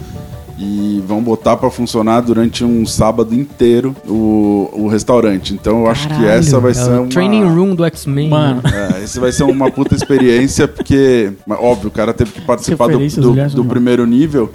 [0.58, 5.54] e vão botar para funcionar durante um sábado inteiro o, o restaurante.
[5.54, 8.30] Então eu acho que Caralho, essa vai é ser o uma training room do X-Men.
[8.30, 8.90] Mano, né?
[9.00, 12.98] é, esse vai ser uma puta experiência, porque, óbvio, o cara teve que participar do,
[13.00, 14.52] do- do são primeiro nível,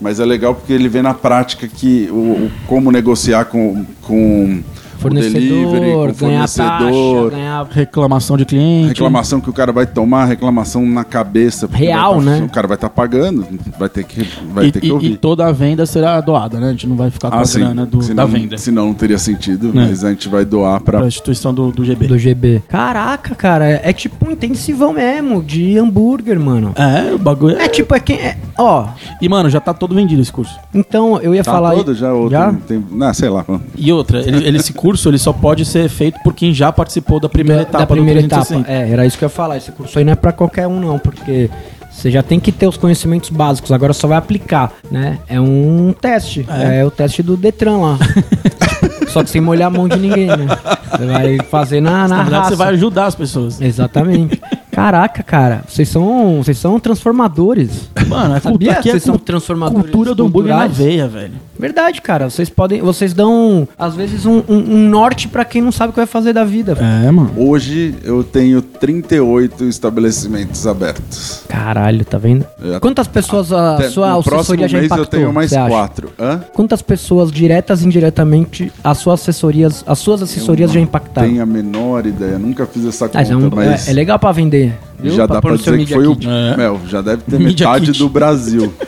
[0.00, 2.14] mas é legal porque ele vê na prática que o,
[2.46, 4.62] o- como negociar com, com
[5.10, 7.66] o delivery, fornecedor, com ganhar fornecedor, taxa, ganhar...
[7.70, 8.88] reclamação de cliente.
[8.88, 11.68] reclamação que o cara vai tomar, reclamação na cabeça.
[11.72, 12.42] Real, tá- né?
[12.44, 13.46] O cara vai estar pagando,
[13.78, 15.10] vai ter que, vai E, ter que e- ouvir.
[15.12, 16.68] e toda a venda será doada, né?
[16.68, 17.60] A gente não vai ficar com ah, a sim.
[17.60, 18.58] grana do- senão, da venda.
[18.58, 19.72] senão não teria sentido, É.
[19.74, 22.06] mas a gente vai doar Pra para instituição do, do GB.
[22.06, 22.62] Do GB.
[22.68, 26.72] Caraca, cara, é, é tipo um intensivão mesmo, de hambúrguer, mano.
[26.76, 27.64] É, o bagulho é...
[27.64, 28.16] É tipo, é quem.
[28.18, 28.88] É, ó,
[29.20, 30.54] E, mano, já tá todo vendido esse curso.
[30.74, 31.74] então eu ia Tá falar.
[31.74, 32.52] todo já, ou já?
[32.66, 33.44] Tem, não, sei lá.
[33.76, 37.18] E outra, ele- ele- esse curso ele só pode ser feito por quem já participou
[37.20, 38.44] da primeira da, etapa da primeira do etapa.
[38.46, 38.70] 360.
[38.72, 39.56] É, era isso que eu ia falar.
[39.56, 41.48] Esse curso aí não é pra qualquer um, não, porque
[41.90, 45.18] você já tem que ter os conhecimentos básicos, agora só vai aplicar, né?
[45.28, 46.46] É um teste.
[46.48, 46.84] É, É.
[46.84, 47.98] o teste do Detran lá.
[49.08, 50.46] Só que sem molhar a mão de ninguém, né?
[50.90, 52.50] Você vai fazer na, na, Na verdade, raça.
[52.50, 53.60] você vai ajudar as pessoas.
[53.60, 54.40] Exatamente.
[54.70, 57.90] Caraca, cara, vocês são, vocês são transformadores.
[58.08, 61.34] Mano, é Sabia aqui que é vocês são transformadores cultura do hambúrguer na veia, velho.
[61.62, 62.28] Verdade, cara.
[62.28, 65.92] Vocês podem, vocês dão às vezes um, um- um norte pra quem não sabe o
[65.92, 66.76] que vai fazer da vida.
[67.06, 67.30] É, mano.
[67.36, 71.44] Hoje eu tenho 38 estabelecimentos abertos.
[71.48, 72.44] Caralho, tá vendo?
[72.60, 75.04] É, Quantas pessoas a Até sua no próximo assessoria já mês impactou?
[75.04, 76.10] eu tenho mais quatro.
[76.18, 76.40] Hã?
[76.52, 81.28] Quantas pessoas diretas e indiretamente as suas assessorias, as suas assessorias já impactaram?
[81.28, 83.94] Tenho a menor ideia, nunca fiz essa conta, Ah, isso é, um- mas é- é
[83.94, 84.76] legal pra vender.
[84.98, 85.12] Viu?
[85.14, 86.16] já Pra dá pra dizer que foi o.
[86.16, 86.28] Kit.
[86.28, 86.56] É.
[86.56, 87.98] Meu, já deve ter Media metade Kit.
[88.00, 88.72] do Brasil.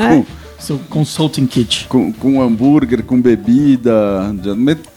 [0.00, 0.39] É.
[0.60, 1.86] com, Seu consulting kit.
[1.88, 4.32] com, com hambúrguer, com bebida.
[4.56, 4.88] met-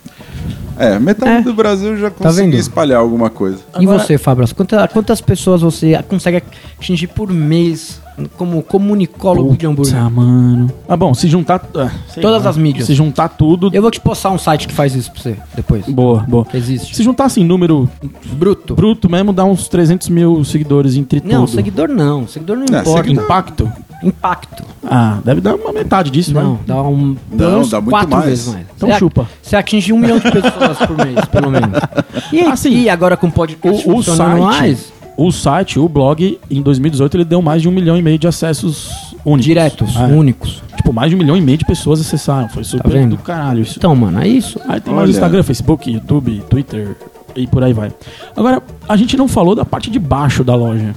[0.76, 1.40] É, metade É.
[1.42, 2.58] do Brasil já Tá consegui vendo?
[2.60, 3.58] espalhar alguma coisa.
[3.78, 4.52] E Agora- você, Fabras?
[4.52, 6.42] Quantas, quantas pessoas você consegue
[6.78, 8.00] atingir por mês
[8.36, 9.94] como comunicólogo de hambúrguer?
[9.94, 10.70] Puta, mano.
[10.88, 11.60] Ah, bom, se juntar.
[11.76, 12.86] ah, sei Todas as mídias.
[12.86, 13.70] Se juntar tudo.
[13.72, 15.84] Eu vou te postar um site que faz isso pra você depois.
[15.86, 16.46] Boa, boa.
[16.54, 16.94] Existe.
[16.94, 17.88] Se juntar assim, número
[18.32, 18.74] Bruto.
[18.74, 21.54] bruto mesmo, dá uns 300 mil seguidores entre Não, tudo.
[21.56, 22.26] seguidor não.
[22.28, 23.02] Seguidor não É, importa.
[23.02, 23.72] seguidor- Impacto?
[24.02, 24.64] Impacto.
[24.84, 26.58] Ah, deve dar uma metade disso, Não, né?
[26.66, 27.16] dá um.
[27.32, 28.24] Não, uns dá muito quatro mais.
[28.28, 28.66] vezes mais.
[28.76, 29.28] Então Você a- chupa.
[29.42, 31.70] Você atinge um milhão de pessoas por mês, pelo menos.
[32.32, 34.92] E, aí, Assim, e agora com o podcast O, o funcionando site, mais?
[35.16, 38.26] O site, o blog, em 2018, ele deu mais de um milhão e meio de
[38.26, 39.44] acessos únicos.
[39.44, 40.00] Diretos, É.
[40.06, 40.62] únicos.
[40.76, 42.48] Tipo, mais de um milhão e meio de pessoas acessaram.
[42.48, 43.16] Foi super vendo?
[43.16, 43.74] do caralho isso.
[43.78, 44.58] Então, mano, é isso.
[44.68, 45.10] Aí tem mais Olha.
[45.14, 46.96] Instagram, Facebook, YouTube, Twitter
[47.36, 47.92] e por aí vai.
[48.36, 50.94] Agora, a gente não falou da parte de baixo da loja.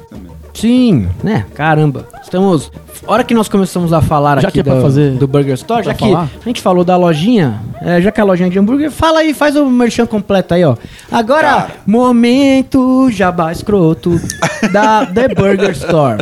[0.60, 1.46] Sim, né?
[1.54, 2.08] Caramba.
[2.24, 2.72] Estamos.
[3.06, 5.54] Hora que nós começamos a falar Já aqui que é pra do, fazer- do Burger
[5.54, 6.30] Store, já pra que falar?
[6.42, 9.34] a gente falou da lojinha, é, já que é a lojinha de hambúrguer, fala aí,
[9.34, 10.76] faz o merchan completo aí, ó.
[11.12, 14.20] Agora, momento jabá escroto
[14.74, 16.18] da The Burger Store.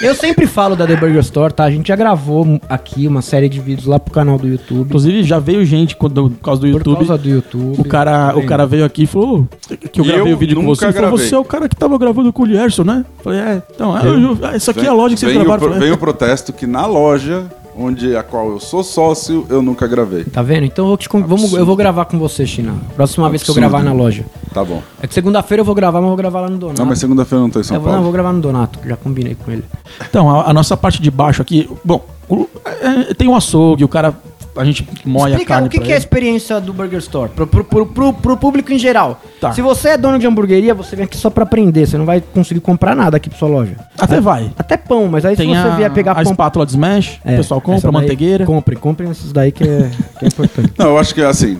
[0.00, 1.64] Eu sempre falo da The Burger Store, tá?
[1.64, 4.86] A gente já gravou aqui uma série de vídeos lá pro canal do YouTube.
[4.86, 6.96] Inclusive, já veio gente quando, por causa do Por YouTube.
[6.98, 7.80] causa do YouTube.
[7.80, 9.48] O cara, o cara veio aqui e falou
[9.92, 10.84] que eu gravei eu o vídeo com você.
[10.84, 13.04] Ele falou, você é o cara que tava gravando com o Lierson, né?
[13.24, 13.62] Falei, é.
[13.74, 15.88] Então, é, eu- ah, isso aqui é a loja que vocês vem, o, Falei, vem
[15.90, 15.92] é.
[15.92, 17.46] o protesto que na loja,
[17.78, 20.24] onde a qual eu sou sócio, eu nunca gravei.
[20.24, 20.64] Tá vendo?
[20.64, 22.74] Então eu vou, te, con- vamos, eu vou gravar com você, China.
[22.96, 23.70] Próxima vez que eu Absurdo.
[23.70, 24.24] gravar na loja.
[24.52, 24.82] Tá bom.
[25.00, 26.80] É que segunda-feira eu vou gravar, mas eu vou gravar lá no Donato.
[26.80, 28.04] Não, mas segunda-feira eu não tô em São Eu vou, não, eu Paulo.
[28.04, 29.64] vou gravar no Donato, já combinei com ele.
[30.08, 31.70] Então, a, a nossa parte de baixo aqui.
[31.84, 34.14] Bom, o- é, tem um açougue, o cara.
[34.58, 36.98] A gente moia a Explica carne o que, pra que é a experiência do Burger
[36.98, 39.20] Store, pro, pro, pro, pro- pro público em geral.
[39.40, 39.52] Tá.
[39.52, 42.20] Se você é dono de hamburgueria, você vem aqui só pra aprender, você não vai
[42.20, 43.76] conseguir comprar nada aqui pra sua loja.
[43.98, 44.50] Até vai.
[44.58, 46.24] Até pão, mas aí Tem se você a, vier pegar a pão...
[46.32, 48.44] espátula de smash, É, o pessoal compra, daí, manteigueira.
[48.44, 50.72] Comprem, comprem esses daí que é, que é importante.
[50.76, 51.58] Não, eu acho que assim,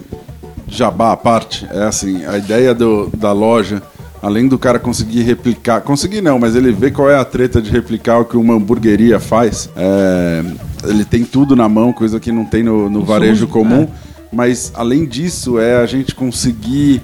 [0.67, 3.83] jabá à parte, é assim, a ideia do, da loja,
[4.23, 7.71] além do cara conseguir replicar, conseguir não, mas ele vê qual é a treta de
[7.71, 9.69] replicar o que uma hamburgueria faz.
[9.77, 10.45] é,
[10.85, 13.89] ele tem tudo na mão, coisa que não tem no, no varejo comum.
[14.33, 17.03] Mas além disso, é a gente conseguir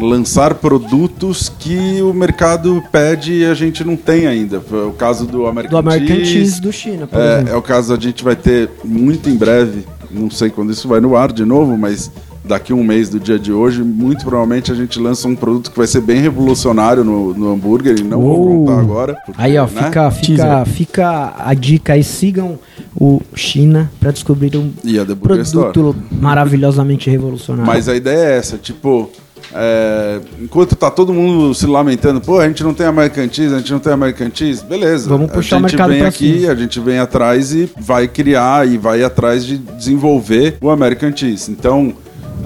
[0.00, 4.58] lançar produtos que o mercado pede e a gente não tem ainda.
[4.58, 7.52] O caso do American, Do American Cheese, Cheese do China, por é, exemplo.
[7.52, 11.00] é o caso, a gente vai ter muito em breve, não sei quando isso vai
[11.00, 12.10] no ar de novo, mas
[12.44, 15.70] daqui a um mês do dia de hoje, muito provavelmente a gente lança um produto
[15.70, 18.66] que vai ser bem revolucionário no, no hambúrguer, e não vou Uou.
[18.66, 19.16] contar agora.
[19.24, 19.82] porque, Aí, ó, né?
[19.84, 22.58] fica, fica, fica a dica aí, sigam
[22.94, 25.72] o China pra descobrir um E Burger Store.
[25.72, 27.66] produto maravilhosamente revolucionário.
[27.66, 29.10] Mas a ideia é essa, tipo,
[29.52, 33.58] é, enquanto tá todo mundo se lamentando, pô, a gente não tem American Cheese, a
[33.58, 35.08] gente não tem American Cheese, beleza.
[35.08, 36.52] Vamos puxar a o gente mercado vem aqui, cima.
[36.52, 41.50] a gente vem atrás e vai criar e vai atrás de desenvolver o American Cheese.
[41.50, 41.92] Então,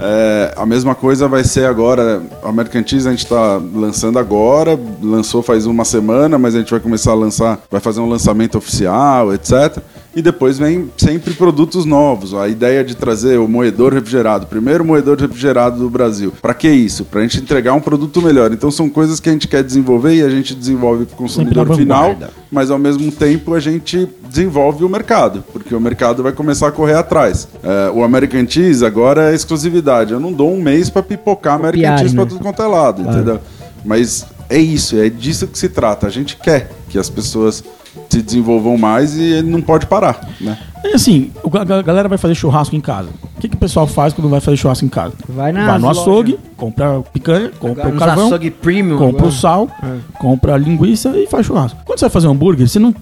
[0.00, 4.78] é, a mesma coisa vai ser agora, o American Cheese a gente tá lançando agora,
[5.02, 8.56] lançou faz uma semana, mas a gente vai começar a lançar, vai fazer um lançamento
[8.56, 9.78] oficial, etc.
[10.16, 12.34] E depois vem sempre produtos novos.
[12.34, 16.32] A ideia de trazer o moedor refrigerado, o primeiro moedor refrigerado do Brasil.
[16.40, 17.04] Para que isso?
[17.04, 18.52] Para a gente entregar um produto melhor.
[18.52, 21.68] Então são coisas que a gente quer desenvolver e a gente desenvolve para o consumidor
[21.68, 22.16] na final,
[22.50, 26.72] mas ao mesmo tempo a gente desenvolve o mercado, porque o mercado vai começar a
[26.72, 27.46] correr atrás.
[27.62, 30.12] É, o American Cheese agora é exclusividade.
[30.12, 32.30] Eu não dou um mês para pipocar American Copiarem, Cheese para né?
[32.30, 33.40] tudo quanto é lado, entendeu?
[33.84, 36.06] Mas é isso, é disso que se trata.
[36.06, 37.62] A gente quer que as pessoas
[38.10, 40.56] se desenvolvam mais e ele não pode parar, né?
[40.84, 43.08] E assim, o- a galera vai fazer churrasco em casa.
[43.36, 45.12] O que, que o pessoal faz quando vai fazer churrasco em casa?
[45.28, 49.26] Vai nas vai no açougue, compra picanha, compra Agora o carvão, açougue premium compra agora.
[49.28, 49.96] o sal, É.
[50.18, 51.78] compra a linguiça e faz churrasco.
[51.84, 52.94] Quando você vai fazer um hambúrguer, você não,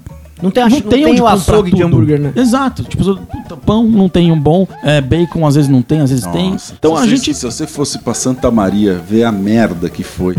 [0.42, 2.33] Não tem, a, não tem, onde o açougue de hambúrguer, né?
[2.37, 2.85] Exato.
[2.85, 6.27] Tipo, puta, pão não tem um bom, é, bacon às vezes não tem, às vezes
[6.27, 6.51] tem.
[6.53, 7.35] Nossa, Então se a gente.
[7.35, 10.35] Se você fosse pra Santa Maria ver a merda que foi,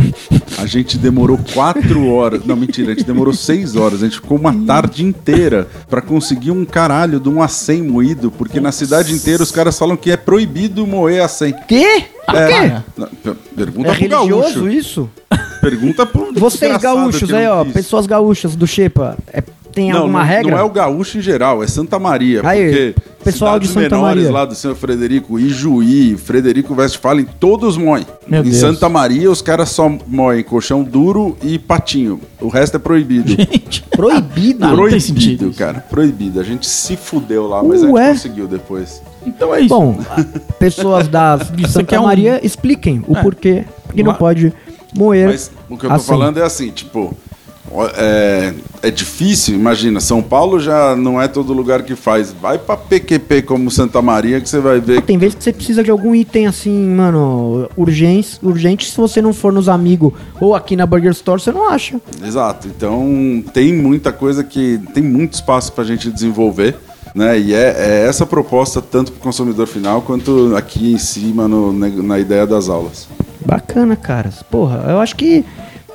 [0.59, 2.45] a gente demorou quatro horas.
[2.45, 4.01] Não, mentira, a gente demorou seis horas.
[4.03, 8.59] A gente ficou uma tarde inteira pra conseguir um caralho de um acém moído, porque
[8.59, 11.55] na cidade inteira os caras falam que é proibido moer acém.
[11.67, 12.03] Quê?
[12.25, 12.47] Por É.
[12.69, 12.75] quê?
[12.97, 14.69] Não, per- Pergunta É pro religioso gaúcho.
[14.69, 15.09] isso?
[15.61, 19.41] Pergunta pro Vocês gaúchos que aí, não ó, pessoas gaúchas do Xepa, é,
[19.77, 20.51] tem Não, alguma não, regra?
[20.51, 22.41] não é o gaúcho em geral, é Santa Maria.
[22.43, 24.31] Aí, porque pessoal de Santa menores Maria.
[24.31, 28.03] lá do São Frederico, Ijuí, Frederico Westphalen, todos moem.
[28.27, 28.57] Meu em Deus.
[28.57, 32.19] Santa Maria, os caras só moem colchão duro e patinho.
[32.41, 33.29] O resto é proibido.
[33.37, 34.59] Gente, Proibido.
[34.61, 35.59] Não, não tem proibido, sentido isso.
[35.59, 35.79] cara.
[35.89, 36.39] Proibido.
[36.39, 38.05] A gente se fudeu lá, mas a Ué?
[38.07, 39.01] gente conseguiu depois.
[39.25, 39.69] então é isso.
[39.69, 39.99] Bom,
[40.59, 43.21] pessoas das, de Você Santa um- Maria, expliquem o É.
[43.21, 43.63] porquê
[43.93, 44.51] que não pode
[44.95, 46.07] moer Mas o que eu tô assim.
[46.07, 47.15] falando é assim, tipo,
[47.95, 52.33] é, é difícil, imagina, São Paulo já não é todo lugar que faz.
[52.41, 55.83] Vai pra PQP como Santa Maria que você vai ver Tem vezes que você precisa
[55.83, 58.89] de algum item assim, mano, urgente, urgente.
[58.89, 61.99] Se você não for nos amigos ou aqui na Burger Store, você não acha.
[62.25, 62.67] Exato.
[62.67, 66.75] Então tem muita coisa que tem muito espaço para a gente desenvolver.
[67.15, 67.39] Né?
[67.39, 71.73] E é, é essa proposta tanto para o consumidor final quanto aqui em cima no-
[71.73, 73.07] na, na ideia das aulas.
[73.43, 74.43] Bacana, caras.
[74.43, 75.43] Porra, eu acho que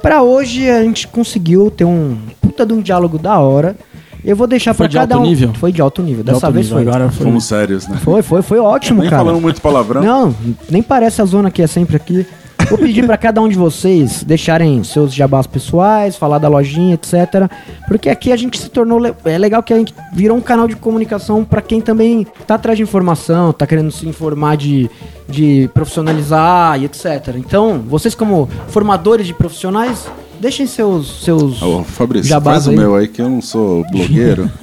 [0.03, 3.77] pra hoje a gente conseguiu ter um puta de um diálogo da hora.
[4.25, 5.29] Eu vou deixar Foi pra de cada alto um.
[5.29, 5.53] nível?
[5.55, 6.23] Foi de alto nível.
[6.23, 6.89] De Dessa alto vez nível, foi.
[6.93, 7.27] Agora foi.
[7.27, 7.99] Fomos sérios, né?
[8.05, 9.25] Foi, foi, foi ótimo, Nem cara.
[9.25, 10.03] falando muito palavrão.
[10.03, 10.35] Não,
[10.71, 12.25] nem parece a zona que é sempre aqui.
[12.73, 17.51] Vou pedir pra cada um de vocês deixarem seus jabás pessoais, falar da lojinha, etc.
[17.87, 18.99] Porque aqui a gente se tornou.
[18.99, 22.55] le- É legal que a gente virou um canal de comunicação pra quem também tá
[22.55, 24.89] atrás de informação, tá querendo se informar de,
[25.29, 27.35] de profissionalizar e etc.
[27.37, 30.07] Então, vocês, como formadores de profissionais,
[30.41, 31.23] deixem seus.
[31.25, 32.77] seus Ô, Fabrício, jabás faz o aí.
[32.77, 34.51] meu aí que eu não sou blogueiro.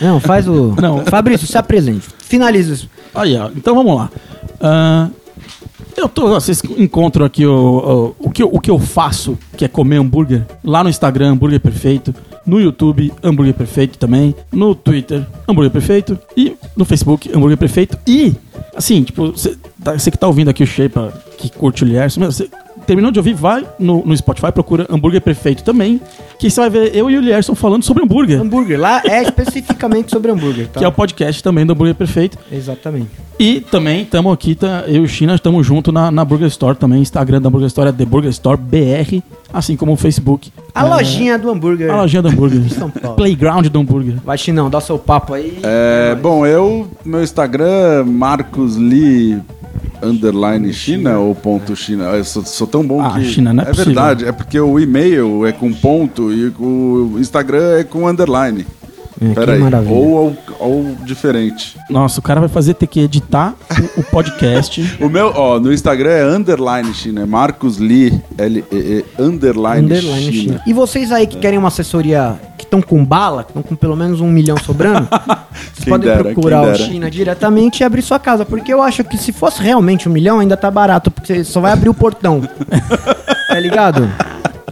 [0.00, 0.74] Não, faz o.
[0.82, 1.04] Não.
[1.04, 2.08] Fabrício, se apresente.
[2.18, 2.90] Finaliza isso.
[3.14, 3.50] Aí, ó.
[3.54, 4.10] Então vamos lá.
[4.60, 5.08] Ah,
[6.02, 6.28] eu tô.
[6.28, 9.96] Vocês encontram aqui o, o, o, que eu, o que eu faço, que é comer
[9.96, 12.14] hambúrguer, lá no Instagram, hambúrguer perfeito.
[12.44, 14.34] No YouTube, hambúrguer perfeito também.
[14.50, 16.18] No Twitter, hambúrguer perfeito.
[16.36, 17.96] E no Facebook, hambúrguer perfeito.
[18.06, 18.34] E,
[18.74, 20.98] assim, tipo, você tá- que tá ouvindo aqui o Shape,
[21.38, 22.48] que curte o Lierson, você
[22.86, 26.00] terminou de ouvir, vai no, no Spotify, procura hambúrguer perfeito também.
[26.38, 28.40] Que você vai ver eu e o Lierson falando sobre hambúrguer.
[28.40, 28.78] Hambúrguer.
[28.78, 30.78] Lá é especificamente sobre hambúrguer, tá?
[30.80, 32.38] Que é o podcast também do Hambúrguer Perfeito.
[32.50, 33.10] Exatamente.
[33.38, 36.76] E também estamos aqui, tá, eu e o China estamos junto na, na Burger Store
[36.76, 37.00] também.
[37.00, 39.20] Instagram da Burger Store é The Burger Store BR,
[39.52, 40.52] assim como o Facebook.
[40.74, 41.90] A É, lojinha do hambúrguer.
[41.90, 42.62] A lojinha do hambúrguer.
[42.70, 43.16] São Paulo.
[43.16, 44.16] Playground do hambúrguer.
[44.24, 45.58] Vai, Chinão, dá seu papo aí.
[45.62, 49.40] É, bom, eu, meu Instagram, Marcos Lee
[50.02, 52.04] underline China ou ponto China.
[52.04, 53.24] Eu sou, sou tão bom Ah, que.
[53.24, 53.86] China, não é possível.
[53.86, 58.66] verdade, é porque o e-mail é com ponto e o Instagram é com underline.
[59.20, 59.60] É, que Peraí.
[59.60, 59.94] maravilha.
[59.94, 61.76] Ou, ou, ou diferente.
[61.88, 63.54] Nossa, o cara vai fazer ter que editar
[63.96, 64.82] o, o podcast.
[65.00, 70.42] O meu, ó, no Instagram é underline China, é Marcos Lee, L-E-E, underline, Underline China.
[70.54, 70.62] China.
[70.66, 73.94] E vocês aí que querem uma assessoria que estão com bala, que estão com pelo
[73.94, 75.06] menos um milhão sobrando,
[75.72, 76.74] vocês Quem podem dera, procurar o.
[76.74, 78.44] China diretamente e abrir sua casa.
[78.44, 81.60] Porque eu acho que se fosse realmente um milhão, ainda tá barato, porque você só
[81.60, 82.42] vai abrir o portão.
[83.48, 84.10] tá ligado?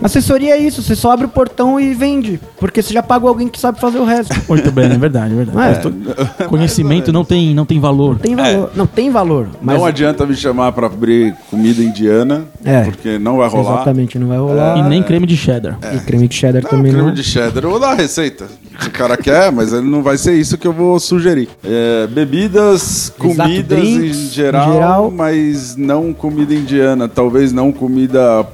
[0.03, 2.41] Assessoria é isso, você só abre o portão e vende.
[2.59, 4.35] Porque você já pagou alguém que sabe fazer o resto.
[4.49, 5.57] Muito bem, é verdade, é verdade.
[5.57, 5.75] Não é?
[5.75, 8.19] To- Conhecimento não tem, não tem valor.
[8.19, 8.71] Tem valor.
[8.75, 9.49] Não, tem valor.
[9.61, 12.83] Mas Não adianta me chamar pra abrir comida indiana, É.
[12.85, 13.75] porque não vai rolar.
[13.77, 14.79] Exatamente, não vai rolar.
[14.79, 15.79] E nem creme de cheddar.
[15.95, 17.15] E creme de cheddar Não, também creme não.
[17.15, 17.63] de cheddar.
[17.65, 18.47] Eu vou dar a receita.
[18.81, 21.49] Se o cara quer, mas ele não vai ser isso que eu vou sugerir.
[21.63, 25.11] É, bebidas, Exato, comidas drinks, em geral, em geral.
[25.11, 27.07] mas não comida indiana.
[27.09, 28.47] Talvez não comida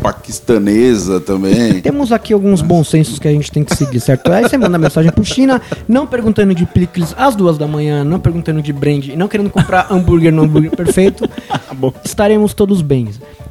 [0.00, 1.80] paquistanesa também.
[1.82, 4.32] Temos aqui alguns bons sensos que a gente tem que seguir, certo?
[4.32, 8.18] Aí você manda mensagem pro China, não perguntando de picles às duas da manhã, não
[8.18, 11.28] perguntando de brand, e não querendo comprar hambúrguer no hambúrguer perfeito.
[12.04, 13.08] Estaremos todos bem.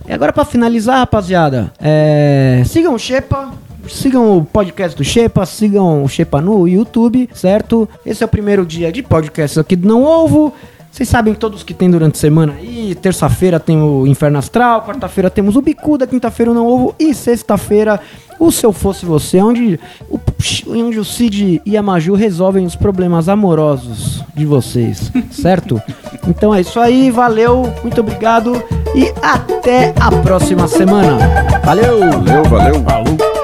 [0.07, 3.51] E agora pra finalizar, rapaziada, é, sigam o Shepa.
[3.87, 7.89] Sigam o podcast do Shepa, sigam o Shepa no YouTube, certo?
[8.05, 10.53] Esse é o primeiro dia de podcast aqui do Não Ovo.
[10.91, 12.95] Vocês sabem todos que tem durante a semana aí.
[12.95, 17.99] Terça-feira tem o Inferno Astral, quarta-feira temos o Bicuda, quinta-feira o Não Ovo e sexta-feira
[18.39, 20.19] o Se Eu Fosse Você, onde o,
[20.67, 25.81] onde o Cid e a Maju resolvem os problemas amorosos de vocês, certo?
[26.27, 28.53] Então é isso aí, valeu, muito obrigado
[28.95, 31.17] e até a próxima semana.
[31.63, 31.99] Valeu!
[31.99, 32.83] Valeu, valeu.
[32.83, 33.38] Falou.